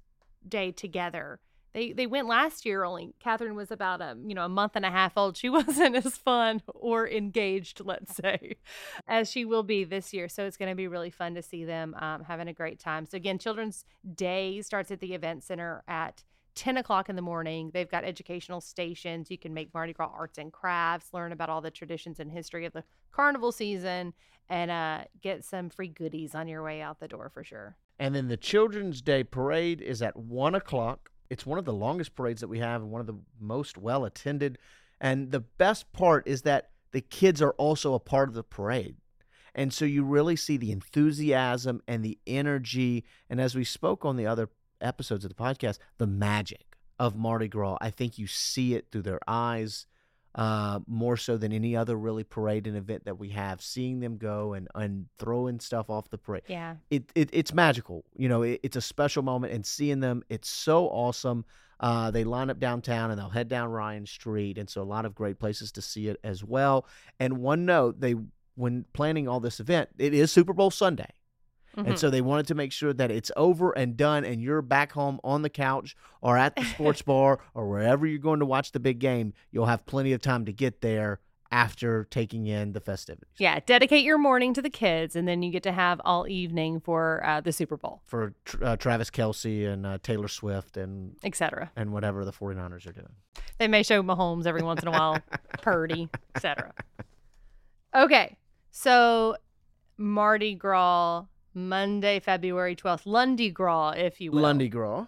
day 0.48 0.72
together. 0.72 1.40
They 1.74 1.94
they 1.94 2.08
went 2.08 2.28
last 2.28 2.66
year 2.66 2.84
only 2.84 3.14
Catherine 3.20 3.56
was 3.56 3.72
about 3.72 4.02
a 4.02 4.18
you 4.26 4.36
know 4.36 4.46
a 4.46 4.50
month 4.50 4.74
and 4.76 4.86
a 4.86 4.92
half 4.92 5.14
old. 5.18 5.38
She 5.38 5.50
wasn't 5.62 5.96
as 5.96 6.18
fun 6.18 6.62
or 6.68 7.08
engaged, 7.08 7.82
let's 7.84 8.16
say, 8.16 8.58
as 9.08 9.30
she 9.30 9.46
will 9.46 9.64
be 9.64 9.84
this 9.84 10.14
year. 10.14 10.28
So 10.28 10.46
it's 10.46 10.58
going 10.58 10.70
to 10.70 10.76
be 10.76 10.88
really 10.88 11.10
fun 11.10 11.36
to 11.36 11.42
see 11.42 11.66
them 11.66 11.96
um, 12.00 12.24
having 12.24 12.48
a 12.48 12.54
great 12.54 12.80
time. 12.80 13.06
So 13.06 13.18
again, 13.18 13.38
Children's 13.38 13.86
Day 14.16 14.62
starts 14.62 14.92
at 14.92 15.00
the 15.00 15.14
event 15.14 15.44
center 15.44 15.84
at 15.88 16.24
10 16.56 16.78
o'clock 16.78 17.10
in 17.10 17.16
the 17.16 17.22
morning. 17.22 17.72
They've 17.74 17.90
got 17.90 18.04
educational 18.04 18.62
stations. 18.62 19.32
You 19.32 19.38
can 19.38 19.54
make 19.54 19.74
Mardi 19.74 19.94
Gras 19.94 20.12
arts 20.14 20.38
and 20.38 20.52
crafts, 20.52 21.14
learn 21.14 21.32
about 21.32 21.50
all 21.50 21.62
the 21.62 21.72
traditions 21.72 22.20
and 22.20 22.32
history 22.32 22.66
of 22.66 22.74
the 22.74 22.84
carnival 23.12 23.52
season, 23.52 24.14
and 24.50 24.70
uh, 24.70 25.04
get 25.22 25.46
some 25.46 25.70
free 25.70 25.88
goodies 25.88 26.36
on 26.36 26.48
your 26.48 26.64
way 26.64 26.82
out 26.82 27.00
the 27.00 27.08
door 27.08 27.32
for 27.34 27.44
sure. 27.44 27.78
And 28.00 28.16
then 28.16 28.28
the 28.28 28.38
Children's 28.38 29.02
Day 29.02 29.24
parade 29.24 29.82
is 29.82 30.02
at 30.02 30.18
one 30.18 30.56
o'clock. 30.56 31.11
It's 31.32 31.46
one 31.46 31.58
of 31.58 31.64
the 31.64 31.74
longest 31.74 32.14
parades 32.14 32.42
that 32.42 32.50
we 32.50 32.60
have 32.60 32.82
and 32.82 32.92
one 32.92 33.00
of 33.00 33.08
the 33.08 33.18
most 33.40 33.78
well 33.78 34.04
attended. 34.04 34.58
And 35.00 35.32
the 35.32 35.40
best 35.40 35.92
part 35.94 36.28
is 36.28 36.42
that 36.42 36.72
the 36.92 37.00
kids 37.00 37.42
are 37.42 37.54
also 37.54 37.94
a 37.94 38.00
part 38.00 38.28
of 38.28 38.36
the 38.36 38.44
parade. 38.44 38.98
And 39.56 39.74
so 39.74 39.86
you 39.86 40.04
really 40.04 40.36
see 40.36 40.58
the 40.58 40.74
enthusiasm 40.74 41.82
and 41.88 42.04
the 42.04 42.20
energy. 42.28 43.06
And 43.30 43.40
as 43.40 43.56
we 43.56 43.64
spoke 43.64 44.04
on 44.04 44.18
the 44.18 44.28
other 44.28 44.50
episodes 44.82 45.24
of 45.24 45.30
the 45.30 45.42
podcast, 45.42 45.78
the 45.98 46.06
magic 46.06 46.76
of 47.00 47.16
Mardi 47.16 47.48
Gras. 47.48 47.78
I 47.80 47.92
think 47.92 48.18
you 48.18 48.28
see 48.28 48.76
it 48.76 48.88
through 48.92 49.04
their 49.04 49.22
eyes 49.26 49.86
uh, 50.36 50.80
more 50.88 51.18
so 51.18 51.38
than 51.38 51.52
any 51.52 51.76
other 51.76 51.96
really 51.96 52.24
parade 52.24 52.68
and 52.68 52.78
event 52.78 53.06
that 53.06 53.20
we 53.20 53.30
have. 53.30 53.62
Seeing 53.62 54.00
them 54.00 54.18
go 54.18 54.54
and, 54.54 54.68
and 54.76 55.08
throwing 55.18 55.60
stuff 55.60 55.90
off 55.90 56.10
the 56.10 56.18
parade. 56.18 56.44
Yeah. 56.48 56.76
It, 56.90 57.12
it 57.16 57.30
It's 57.34 57.54
magical. 57.54 58.06
You 58.16 58.30
know, 58.30 58.44
it, 58.44 58.60
it's 58.64 58.76
a 58.76 58.82
special 58.82 59.24
moment. 59.24 59.54
And 59.54 59.66
seeing 59.66 60.00
them, 60.00 60.24
it's 60.30 60.50
so 60.50 60.88
awesome. 60.88 61.46
Uh, 61.80 62.12
they 62.12 62.24
line 62.24 62.50
up 62.50 62.60
downtown 62.60 63.10
and 63.10 63.20
they'll 63.20 63.30
head 63.30 63.48
down 63.48 63.70
Ryan 63.70 64.06
Street. 64.06 64.58
And 64.58 64.70
so 64.70 64.82
a 64.82 64.84
lot 64.84 65.06
of 65.06 65.16
great 65.16 65.40
places 65.40 65.72
to 65.74 65.82
see 65.82 66.08
it 66.08 66.18
as 66.24 66.44
well. 66.44 66.86
And 67.20 67.40
one 67.40 67.66
note, 67.66 68.00
they 68.00 68.16
when 68.56 68.86
planning 68.94 69.28
all 69.28 69.40
this 69.40 69.60
event, 69.60 69.90
it 69.98 70.14
is 70.14 70.32
Super 70.32 70.54
Bowl 70.54 70.70
Sunday. 70.70 71.10
Mhm. 71.78 71.88
And 71.88 72.00
so 72.00 72.10
they 72.10 72.22
wanted 72.22 72.48
to 72.48 72.56
make 72.56 72.72
sure 72.72 72.94
that 72.94 73.12
it's 73.12 73.32
over 73.38 73.72
and 73.72 73.96
done 73.96 74.26
and 74.26 74.42
you're 74.42 74.62
back 74.62 74.92
home 74.92 75.20
on 75.24 75.42
the 75.42 75.50
couch 75.50 75.96
or 76.22 76.38
at 76.38 76.56
the 76.56 76.64
sports 76.76 77.02
bar 77.02 77.40
or 77.54 77.70
wherever 77.70 78.06
you're 78.06 78.20
going 78.20 78.40
to 78.40 78.46
watch 78.46 78.72
the 78.74 78.80
big 78.80 79.00
game. 79.00 79.34
You'll 79.52 79.68
have 79.68 79.86
plenty 79.86 80.12
of 80.14 80.22
time 80.22 80.46
to 80.46 80.52
get 80.54 80.82
there 80.82 81.20
after 81.54 82.06
taking 82.06 82.48
in 82.48 82.72
the 82.72 82.80
festivities. 82.80 83.28
yeah, 83.38 83.60
dedicate 83.66 84.06
your 84.06 84.18
morning 84.18 84.54
to 84.54 84.62
the 84.62 84.70
kids, 84.70 85.18
and 85.18 85.28
then 85.28 85.44
you 85.44 85.52
get 85.52 85.64
to 85.64 85.72
have 85.74 86.00
all 86.06 86.26
evening 86.26 86.80
for 86.80 87.22
uh, 87.26 87.42
the 87.42 87.52
Super 87.52 87.76
Bowl, 87.76 88.02
For 88.06 88.34
uh, 88.62 88.78
Travis 88.78 89.10
Kelce 89.10 89.68
and 89.68 89.86
uh, 89.86 89.98
Taylor 90.02 90.30
Swift 90.30 90.78
and 90.78 91.18
etc. 91.26 91.70
and 91.76 91.92
whatever 91.92 92.24
the 92.24 92.32
49ers 92.32 92.88
are 92.88 92.94
doing. 92.94 93.12
They 93.58 93.68
may 93.68 93.84
show 93.84 94.02
Mahomes 94.02 94.46
every 94.46 94.62
once 94.64 94.82
in 94.82 94.88
a 94.88 94.92
while, 94.92 95.20
Purdy, 95.62 96.08
etc. 96.36 96.72
Okay, 97.94 98.38
so 98.70 99.36
Mardi 99.98 100.56
Gras, 100.56 101.26
Monday, 101.54 102.20
February 102.20 102.76
12th, 102.76 103.06
Lundi 103.06 103.50
Gras, 103.50 103.92
if 103.92 104.22
you 104.22 104.32
will. 104.32 104.42
Lundi 104.42 104.70
Gras. 104.70 105.08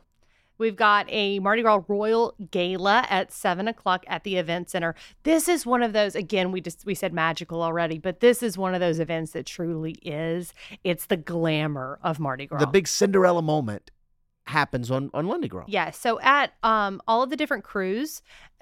We've 0.57 0.75
got 0.75 1.07
a 1.09 1.39
Mardi 1.39 1.61
Gras 1.63 1.81
Royal 1.87 2.35
Gala 2.51 3.05
at 3.09 3.31
seven 3.31 3.67
o'clock 3.67 4.05
at 4.07 4.23
the 4.23 4.37
event 4.37 4.69
center. 4.69 4.93
This 5.23 5.47
is 5.47 5.65
one 5.65 5.81
of 5.81 5.93
those. 5.93 6.15
Again, 6.15 6.51
we 6.51 6.61
just 6.61 6.85
we 6.85 6.93
said 6.93 7.11
magical 7.11 7.61
already, 7.61 7.97
but 7.97 8.19
this 8.19 8.43
is 8.43 8.57
one 8.57 8.75
of 8.75 8.79
those 8.79 8.99
events 8.99 9.31
that 9.31 9.45
truly 9.45 9.93
is. 10.03 10.53
It's 10.83 11.07
the 11.07 11.17
glamour 11.17 11.99
of 12.03 12.19
Mardi 12.19 12.45
Gras. 12.45 12.59
The 12.59 12.67
big 12.67 12.87
Cinderella 12.87 13.41
moment 13.41 13.91
happens 14.45 14.91
on, 14.91 15.09
on 15.13 15.27
Lundi 15.27 15.47
Gras. 15.47 15.65
Yeah. 15.67 15.91
So 15.91 16.19
at 16.21 16.53
um, 16.63 17.01
all 17.07 17.23
of 17.23 17.29
the 17.29 17.37
different 17.37 17.63
crews 17.63 18.21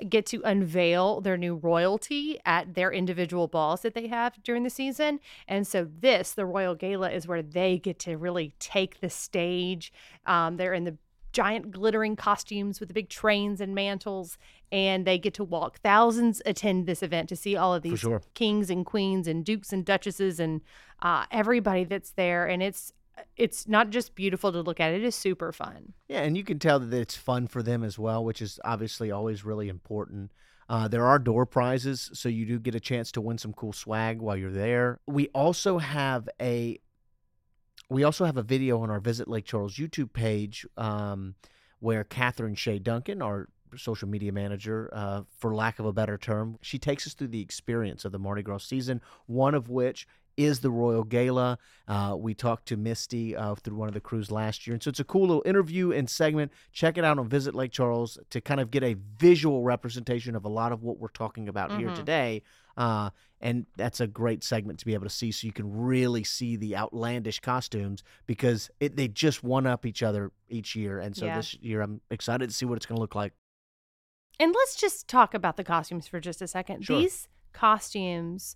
get 0.09 0.25
to 0.27 0.41
unveil 0.43 1.21
their 1.21 1.38
new 1.38 1.55
royalty 1.55 2.39
at 2.45 2.75
their 2.75 2.91
individual 2.91 3.47
balls 3.47 3.81
that 3.81 3.93
they 3.93 4.07
have 4.07 4.41
during 4.43 4.63
the 4.63 4.69
season. 4.69 5.19
And 5.47 5.65
so 5.65 5.88
this, 6.00 6.33
the 6.33 6.45
Royal 6.45 6.75
Gala, 6.75 7.11
is 7.11 7.27
where 7.27 7.41
they 7.41 7.77
get 7.77 8.00
to 8.00 8.17
really 8.17 8.53
take 8.59 9.00
the 9.00 9.09
stage. 9.09 9.91
Um, 10.25 10.57
they're 10.57 10.73
in 10.73 10.83
the 10.83 10.97
giant 11.31 11.71
glittering 11.71 12.15
costumes 12.15 12.79
with 12.79 12.89
the 12.89 12.93
big 12.93 13.09
trains 13.09 13.61
and 13.61 13.73
mantles 13.73 14.38
and 14.69 15.07
they 15.07 15.17
get 15.17 15.33
to 15.33 15.45
walk 15.45 15.79
thousands 15.79 16.41
attend 16.45 16.85
this 16.85 17.01
event 17.01 17.29
to 17.29 17.38
see 17.38 17.55
all 17.55 17.73
of 17.73 17.83
these 17.83 18.00
sure. 18.00 18.21
kings 18.33 18.69
and 18.69 18.85
queens 18.85 19.27
and 19.27 19.45
dukes 19.45 19.71
and 19.71 19.85
duchesses 19.85 20.41
and 20.41 20.59
uh, 21.01 21.25
everybody 21.31 21.85
that's 21.85 22.11
there 22.11 22.47
and 22.47 22.61
it's 22.61 22.91
it's 23.38 23.68
not 23.68 23.90
just 23.90 24.16
beautiful 24.16 24.51
to 24.51 24.62
look 24.62 24.80
at 24.80 24.94
it 24.94 25.04
is 25.04 25.16
super 25.16 25.51
fun 25.51 25.94
Yeah, 26.08 26.22
and 26.22 26.38
you 26.38 26.44
can 26.44 26.60
tell 26.60 26.80
that 26.80 26.94
it's 26.94 27.16
fun 27.16 27.48
for 27.48 27.63
them 27.63 27.84
as 27.84 27.98
well, 27.98 28.24
which 28.24 28.42
is 28.42 28.60
obviously 28.63 29.12
always 29.12 29.44
really 29.44 29.70
important. 29.70 30.32
Uh, 30.70 30.88
there 30.88 31.06
are 31.06 31.20
door 31.20 31.46
prizes, 31.46 32.10
so 32.13 32.30
you 32.30 32.46
do 32.46 32.58
get 32.58 32.75
a 32.75 32.80
chance 32.80 33.12
to 33.12 33.20
win 33.20 33.38
some 33.38 33.51
cool 33.51 33.74
swag 33.74 34.22
while 34.22 34.38
you're 34.38 34.51
there. 34.51 35.00
We 35.06 35.28
also 35.30 35.80
have 35.80 36.30
a 36.42 36.80
we 37.90 38.06
also 38.06 38.24
have 38.24 38.38
a 38.38 38.44
video 38.44 38.80
on 38.80 38.90
our 38.90 39.01
Visit 39.01 39.28
Lake 39.28 39.44
Charles 39.44 39.75
YouTube 39.75 40.13
page 40.13 40.66
um, 40.78 41.36
where 41.80 42.06
Catherine 42.06 42.56
Shea 42.56 42.80
Duncan, 42.80 43.22
our 43.22 43.50
social 43.75 44.08
media 44.08 44.32
manager, 44.32 44.90
uh, 44.94 45.24
for 45.38 45.54
lack 45.54 45.78
of 45.78 45.86
a 45.86 45.92
better 45.92 46.18
term, 46.18 46.58
she 46.62 46.80
takes 46.80 47.06
us 47.06 47.13
through 47.13 47.30
the 47.30 47.42
experience 47.42 48.06
of 48.06 48.13
the 48.13 48.20
Mardi 48.20 48.44
Gras 48.44 48.60
season. 48.60 49.01
One 49.25 49.56
of 49.56 49.68
which 49.68 50.08
is 50.38 50.59
the 50.61 50.71
Royal 50.71 51.03
Gala. 51.03 51.57
Uh, 51.88 52.15
we 52.17 52.33
talked 52.33 52.67
to 52.67 52.77
Misty 52.77 53.35
uh, 53.35 53.55
through 53.55 53.75
one 53.75 53.88
of 53.88 53.93
the 53.93 54.00
crews 54.00 54.31
last 54.31 54.65
year. 54.65 54.73
And 54.73 54.81
so 54.83 54.89
it's 54.89 55.00
a 55.00 55.03
cool 55.03 55.21
little 55.21 55.43
interview 55.45 55.91
and 55.91 56.09
segment. 56.09 56.51
Check 56.71 56.97
it 56.97 57.03
out 57.03 57.19
on 57.19 57.27
Visit 57.27 57.53
Lake 57.55 57.71
Charles 57.71 58.17
to 58.29 58.41
kind 58.41 58.59
of 58.59 58.71
get 58.71 58.83
a 58.83 58.95
visual 59.17 59.63
representation 59.63 60.35
of 60.35 60.45
a 60.45 60.50
lot 60.50 60.71
of 60.71 60.83
what 60.83 60.97
we're 61.00 61.07
talking 61.09 61.47
about 61.47 61.71
here 61.77 61.89
Mhm. 61.89 61.95
today. 61.95 62.41
Uh, 62.77 63.09
and 63.41 63.65
that's 63.75 64.00
a 64.00 64.07
great 64.07 64.43
segment 64.43 64.79
to 64.79 64.85
be 64.85 64.93
able 64.93 65.03
to 65.05 65.09
see 65.09 65.31
so 65.31 65.45
you 65.45 65.51
can 65.53 65.69
really 65.71 66.23
see 66.23 66.55
the 66.55 66.75
outlandish 66.75 67.39
costumes 67.41 68.03
because 68.25 68.69
it, 68.79 68.95
they 68.95 69.07
just 69.07 69.43
one 69.43 69.67
up 69.67 69.85
each 69.85 70.01
other 70.01 70.31
each 70.47 70.75
year. 70.75 71.00
And 71.00 71.15
so 71.15 71.25
Yeah. 71.25 71.38
this 71.38 71.55
year 71.55 71.81
I'm 71.81 72.01
excited 72.09 72.50
to 72.50 72.55
see 72.55 72.65
what 72.65 72.77
it's 72.77 72.85
going 72.85 72.95
to 72.97 73.01
look 73.01 73.15
like. 73.15 73.33
And 74.39 74.53
let's 74.55 74.75
just 74.75 75.07
talk 75.07 75.33
about 75.33 75.57
the 75.57 75.63
costumes 75.63 76.07
for 76.07 76.19
just 76.19 76.41
a 76.41 76.47
second. 76.47 76.83
Sure. 76.83 77.00
These 77.00 77.27
costumes 77.51 78.55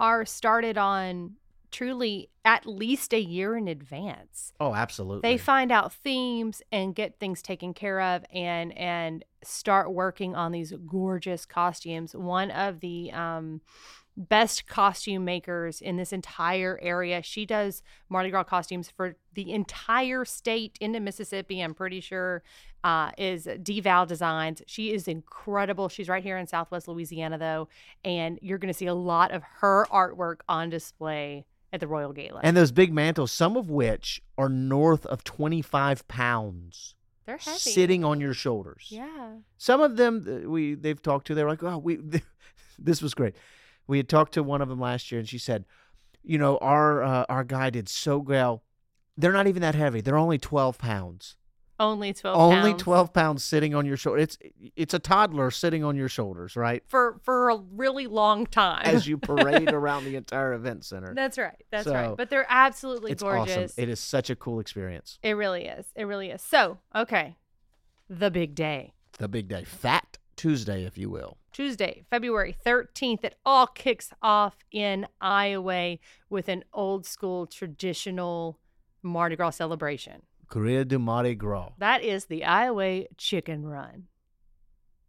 are 0.00 0.24
started 0.24 0.78
on 0.78 1.36
truly 1.70 2.30
at 2.44 2.66
least 2.66 3.12
a 3.12 3.20
year 3.20 3.56
in 3.56 3.68
advance. 3.68 4.52
Oh, 4.58 4.74
absolutely. 4.74 5.28
They 5.28 5.36
find 5.36 5.70
out 5.70 5.92
themes 5.92 6.62
and 6.72 6.94
get 6.94 7.20
things 7.20 7.42
taken 7.42 7.74
care 7.74 8.00
of 8.00 8.24
and 8.32 8.76
and 8.76 9.24
start 9.44 9.92
working 9.92 10.34
on 10.34 10.52
these 10.52 10.72
gorgeous 10.86 11.46
costumes. 11.46 12.14
One 12.14 12.50
of 12.50 12.80
the 12.80 13.12
um 13.12 13.60
best 14.16 14.66
costume 14.66 15.24
makers 15.24 15.80
in 15.80 15.96
this 15.96 16.12
entire 16.12 16.78
area. 16.82 17.22
She 17.22 17.46
does 17.46 17.82
Mardi 18.08 18.30
Gras 18.30 18.44
costumes 18.44 18.90
for 18.94 19.16
the 19.34 19.52
entire 19.52 20.24
state 20.24 20.76
into 20.80 21.00
Mississippi, 21.00 21.60
I'm 21.60 21.74
pretty 21.74 22.00
sure, 22.00 22.42
uh, 22.84 23.10
is 23.16 23.46
Deval 23.46 24.06
Designs. 24.06 24.62
She 24.66 24.92
is 24.92 25.08
incredible. 25.08 25.88
She's 25.88 26.08
right 26.08 26.22
here 26.22 26.36
in 26.38 26.46
Southwest 26.46 26.88
Louisiana, 26.88 27.38
though, 27.38 27.68
and 28.04 28.38
you're 28.42 28.58
going 28.58 28.72
to 28.72 28.76
see 28.76 28.86
a 28.86 28.94
lot 28.94 29.32
of 29.32 29.42
her 29.60 29.86
artwork 29.90 30.40
on 30.48 30.70
display 30.70 31.46
at 31.72 31.80
the 31.80 31.86
Royal 31.86 32.12
Gala. 32.12 32.40
and 32.42 32.56
those 32.56 32.72
big 32.72 32.92
mantles, 32.92 33.30
some 33.30 33.56
of 33.56 33.70
which 33.70 34.20
are 34.36 34.48
north 34.48 35.06
of 35.06 35.22
25 35.22 36.06
pounds. 36.08 36.94
They're 37.26 37.36
heavy. 37.36 37.58
sitting 37.58 38.04
on 38.04 38.20
your 38.20 38.34
shoulders. 38.34 38.88
Yeah. 38.88 39.34
Some 39.56 39.80
of 39.80 39.96
them 39.96 40.26
uh, 40.26 40.48
we 40.48 40.74
they've 40.74 41.00
talked 41.00 41.28
to. 41.28 41.34
They're 41.34 41.48
like, 41.48 41.62
oh, 41.62 41.78
we. 41.78 42.00
this 42.78 43.00
was 43.00 43.14
great. 43.14 43.36
We 43.90 43.98
had 43.98 44.08
talked 44.08 44.32
to 44.34 44.42
one 44.42 44.62
of 44.62 44.68
them 44.68 44.80
last 44.80 45.10
year, 45.12 45.18
and 45.18 45.28
she 45.28 45.38
said, 45.38 45.64
you 46.22 46.38
know, 46.38 46.56
our 46.58 47.02
uh, 47.02 47.24
our 47.28 47.44
guy 47.44 47.68
did 47.70 47.88
so 47.88 48.16
well. 48.18 48.62
They're 49.16 49.32
not 49.32 49.46
even 49.46 49.60
that 49.62 49.74
heavy. 49.74 50.00
They're 50.00 50.16
only 50.16 50.38
twelve 50.38 50.78
pounds. 50.78 51.36
Only 51.78 52.12
12 52.12 52.36
only 52.38 52.70
pounds. 52.72 52.82
twelve 52.82 53.12
pounds 53.14 53.42
sitting 53.42 53.74
on 53.74 53.86
your 53.86 53.96
shoulder. 53.96 54.18
It's 54.20 54.36
it's 54.76 54.92
a 54.92 54.98
toddler 54.98 55.50
sitting 55.50 55.82
on 55.82 55.96
your 55.96 56.10
shoulders, 56.10 56.54
right? 56.54 56.82
for 56.86 57.18
for 57.22 57.48
a 57.48 57.56
really 57.56 58.06
long 58.06 58.44
time. 58.46 58.82
As 58.84 59.08
you 59.08 59.16
parade 59.16 59.70
around 59.72 60.04
the 60.04 60.14
entire 60.16 60.52
event 60.52 60.84
center. 60.84 61.14
That's 61.14 61.38
right. 61.38 61.56
That's 61.70 61.84
So, 61.84 61.94
right. 61.94 62.16
But 62.16 62.28
they're 62.28 62.44
absolutely 62.50 63.12
it's 63.12 63.22
gorgeous. 63.22 63.56
awesome. 63.72 63.82
It 63.82 63.88
is 63.88 63.98
such 63.98 64.28
a 64.28 64.36
cool 64.36 64.60
experience. 64.60 65.18
It 65.22 65.32
really 65.32 65.64
is. 65.64 65.86
It 65.96 66.04
really 66.04 66.30
is. 66.30 66.42
So, 66.42 66.78
okay. 66.94 67.36
The 68.10 68.30
big 68.30 68.54
day. 68.54 68.92
The 69.18 69.28
big 69.28 69.48
day, 69.48 69.64
Fat 69.64 70.09
Tuesday, 70.40 70.84
if 70.84 70.96
you 70.96 71.10
will. 71.10 71.36
Tuesday, 71.52 72.02
February 72.08 72.56
13th. 72.64 73.24
It 73.24 73.36
all 73.44 73.66
kicks 73.66 74.10
off 74.22 74.56
in 74.72 75.06
Iowa 75.20 75.98
with 76.30 76.48
an 76.48 76.64
old 76.72 77.04
school 77.04 77.46
traditional 77.46 78.58
Mardi 79.02 79.36
Gras 79.36 79.50
celebration. 79.56 80.22
Courir 80.48 80.86
de 80.88 80.98
Mardi 80.98 81.34
Gras. 81.34 81.72
That 81.78 82.02
is 82.02 82.24
the 82.24 82.44
Iowa 82.44 83.04
Chicken 83.18 83.66
Run. 83.66 84.04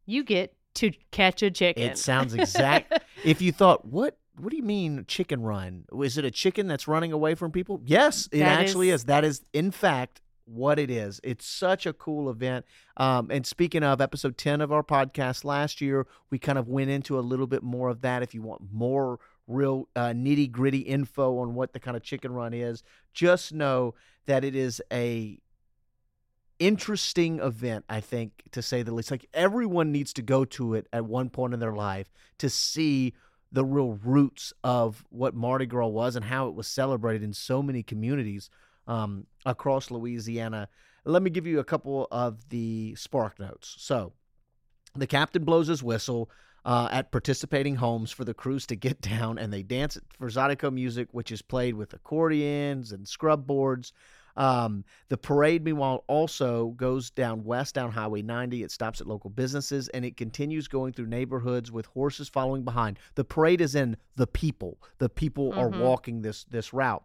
You 0.06 0.24
get 0.26 0.54
to 0.76 0.92
catch 1.12 1.42
a 1.44 1.50
chicken. 1.52 1.84
It 1.84 1.98
sounds 1.98 2.34
exact. 2.44 3.02
if 3.24 3.42
you 3.42 3.54
thought, 3.54 3.86
what 3.86 4.18
what 4.38 4.50
do 4.52 4.58
you 4.58 4.64
mean 4.64 5.06
chicken 5.08 5.42
run? 5.44 5.86
Is 6.04 6.18
it 6.18 6.26
a 6.26 6.32
chicken 6.32 6.68
that's 6.68 6.88
running 6.88 7.12
away 7.14 7.36
from 7.36 7.52
people? 7.52 7.82
Yes, 7.86 8.28
it 8.32 8.40
That 8.40 8.60
actually 8.60 8.90
is- 8.90 9.02
is. 9.02 9.06
That 9.06 9.24
is 9.24 9.42
in 9.54 9.72
fact 9.72 10.20
what 10.46 10.80
it 10.80 10.90
is. 10.90 11.20
It's 11.24 11.46
such 11.46 11.86
a 11.86 11.94
cool 11.94 12.30
event. 12.30 12.66
Um, 12.98 13.30
and 13.32 13.46
speaking 13.46 13.84
of 13.84 14.02
episode 14.02 14.38
10 14.38 14.62
of 14.62 14.72
our 14.72 14.84
podcast 14.84 15.44
last 15.44 15.82
year, 15.82 16.08
we 16.30 16.40
kind 16.40 16.58
of 16.58 16.68
went 16.68 16.90
into 16.90 17.18
a 17.18 17.22
little 17.22 17.48
bit 17.48 17.64
more 17.64 17.90
of 17.90 18.02
that. 18.02 18.24
If 18.24 18.34
you 18.34 18.42
want 18.42 18.62
more 18.72 19.20
real 19.48 19.88
uh, 19.96 20.10
nitty 20.10 20.52
gritty 20.52 20.80
info 20.80 21.40
on 21.40 21.54
what 21.54 21.74
the 21.74 21.80
kind 21.80 21.98
of 21.98 22.04
chicken 22.04 22.32
run 22.32 22.54
is, 22.54 22.84
just 23.14 23.54
know 23.54 23.96
that 24.26 24.44
it 24.44 24.56
is 24.56 24.82
a 24.92 25.40
interesting 26.60 27.40
event, 27.40 27.86
I 27.90 28.02
think, 28.02 28.44
to 28.52 28.62
say 28.62 28.84
the 28.84 28.94
least. 28.94 29.10
Like 29.10 29.26
everyone 29.34 29.92
needs 29.92 30.14
to 30.14 30.22
go 30.22 30.46
to 30.46 30.76
it 30.76 30.88
at 30.94 31.06
one 31.06 31.30
point 31.30 31.54
in 31.54 31.60
their 31.60 31.74
life 31.74 32.12
to 32.38 32.50
see 32.50 33.14
the 33.52 33.66
real 33.66 34.00
roots 34.04 34.54
of 34.64 35.04
what 35.10 35.36
Mardi 35.36 35.66
Gras 35.66 35.88
was 35.88 36.16
and 36.16 36.26
how 36.26 36.48
it 36.48 36.56
was 36.56 36.68
celebrated 36.68 37.24
in 37.24 37.34
so 37.34 37.62
many 37.62 37.84
communities 37.84 38.50
um, 38.88 39.26
across 39.46 39.92
Louisiana. 39.92 40.70
Let 41.06 41.24
me 41.24 41.30
give 41.30 41.48
you 41.48 41.60
a 41.60 41.64
couple 41.64 42.08
of 42.12 42.50
the 42.50 42.96
spark 42.96 43.40
notes. 43.40 43.76
So, 43.80 44.14
the 44.96 45.08
captain 45.08 45.44
blows 45.44 45.68
his 45.68 45.82
whistle 45.82 46.30
uh, 46.64 46.90
at 46.92 47.12
participating 47.12 47.76
homes 47.76 48.12
for 48.12 48.24
the 48.24 48.34
crews 48.34 48.68
to 48.68 48.76
get 48.76 49.02
down, 49.16 49.40
and 49.40 49.52
they 49.52 49.64
dance 49.64 49.98
for 50.18 50.30
Zydeco 50.30 50.72
music, 50.72 51.08
which 51.12 51.32
is 51.32 51.42
played 51.42 51.76
with 51.76 51.94
accordions 51.94 52.92
and 52.92 53.08
scrub 53.08 53.48
boards. 53.48 53.94
Um, 54.38 54.86
the 55.10 55.18
parade, 55.18 55.64
meanwhile, 55.64 56.06
also 56.08 56.68
goes 56.70 57.10
down 57.10 57.44
west 57.44 57.76
down 57.76 57.92
Highway 57.92 58.22
90. 58.22 58.64
It 58.64 58.72
stops 58.72 59.02
at 59.02 59.08
local 59.08 59.30
businesses 59.30 59.90
and 59.90 60.06
it 60.06 60.16
continues 60.16 60.70
going 60.70 60.94
through 60.94 61.08
neighborhoods 61.08 61.70
with 61.70 61.86
horses 61.88 62.30
following 62.30 62.64
behind. 62.64 62.98
The 63.16 63.26
parade 63.26 63.60
is 63.60 63.76
in 63.76 63.98
the 64.16 64.28
people. 64.28 64.78
The 65.00 65.10
people 65.10 65.52
are 65.54 65.70
Mhm. 65.70 65.82
walking 65.82 66.22
this 66.22 66.46
this 66.46 66.72
route. 66.72 67.04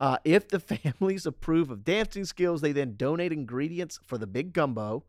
Uh, 0.00 0.18
if 0.24 0.48
the 0.48 0.60
families 0.76 1.26
approve 1.26 1.70
of 1.70 1.84
dancing 1.84 2.24
skills, 2.24 2.60
they 2.60 2.72
then 2.72 2.96
donate 2.96 3.32
ingredients 3.32 3.98
for 4.04 4.18
the 4.18 4.26
big 4.26 4.52
gumbo, 4.52 5.04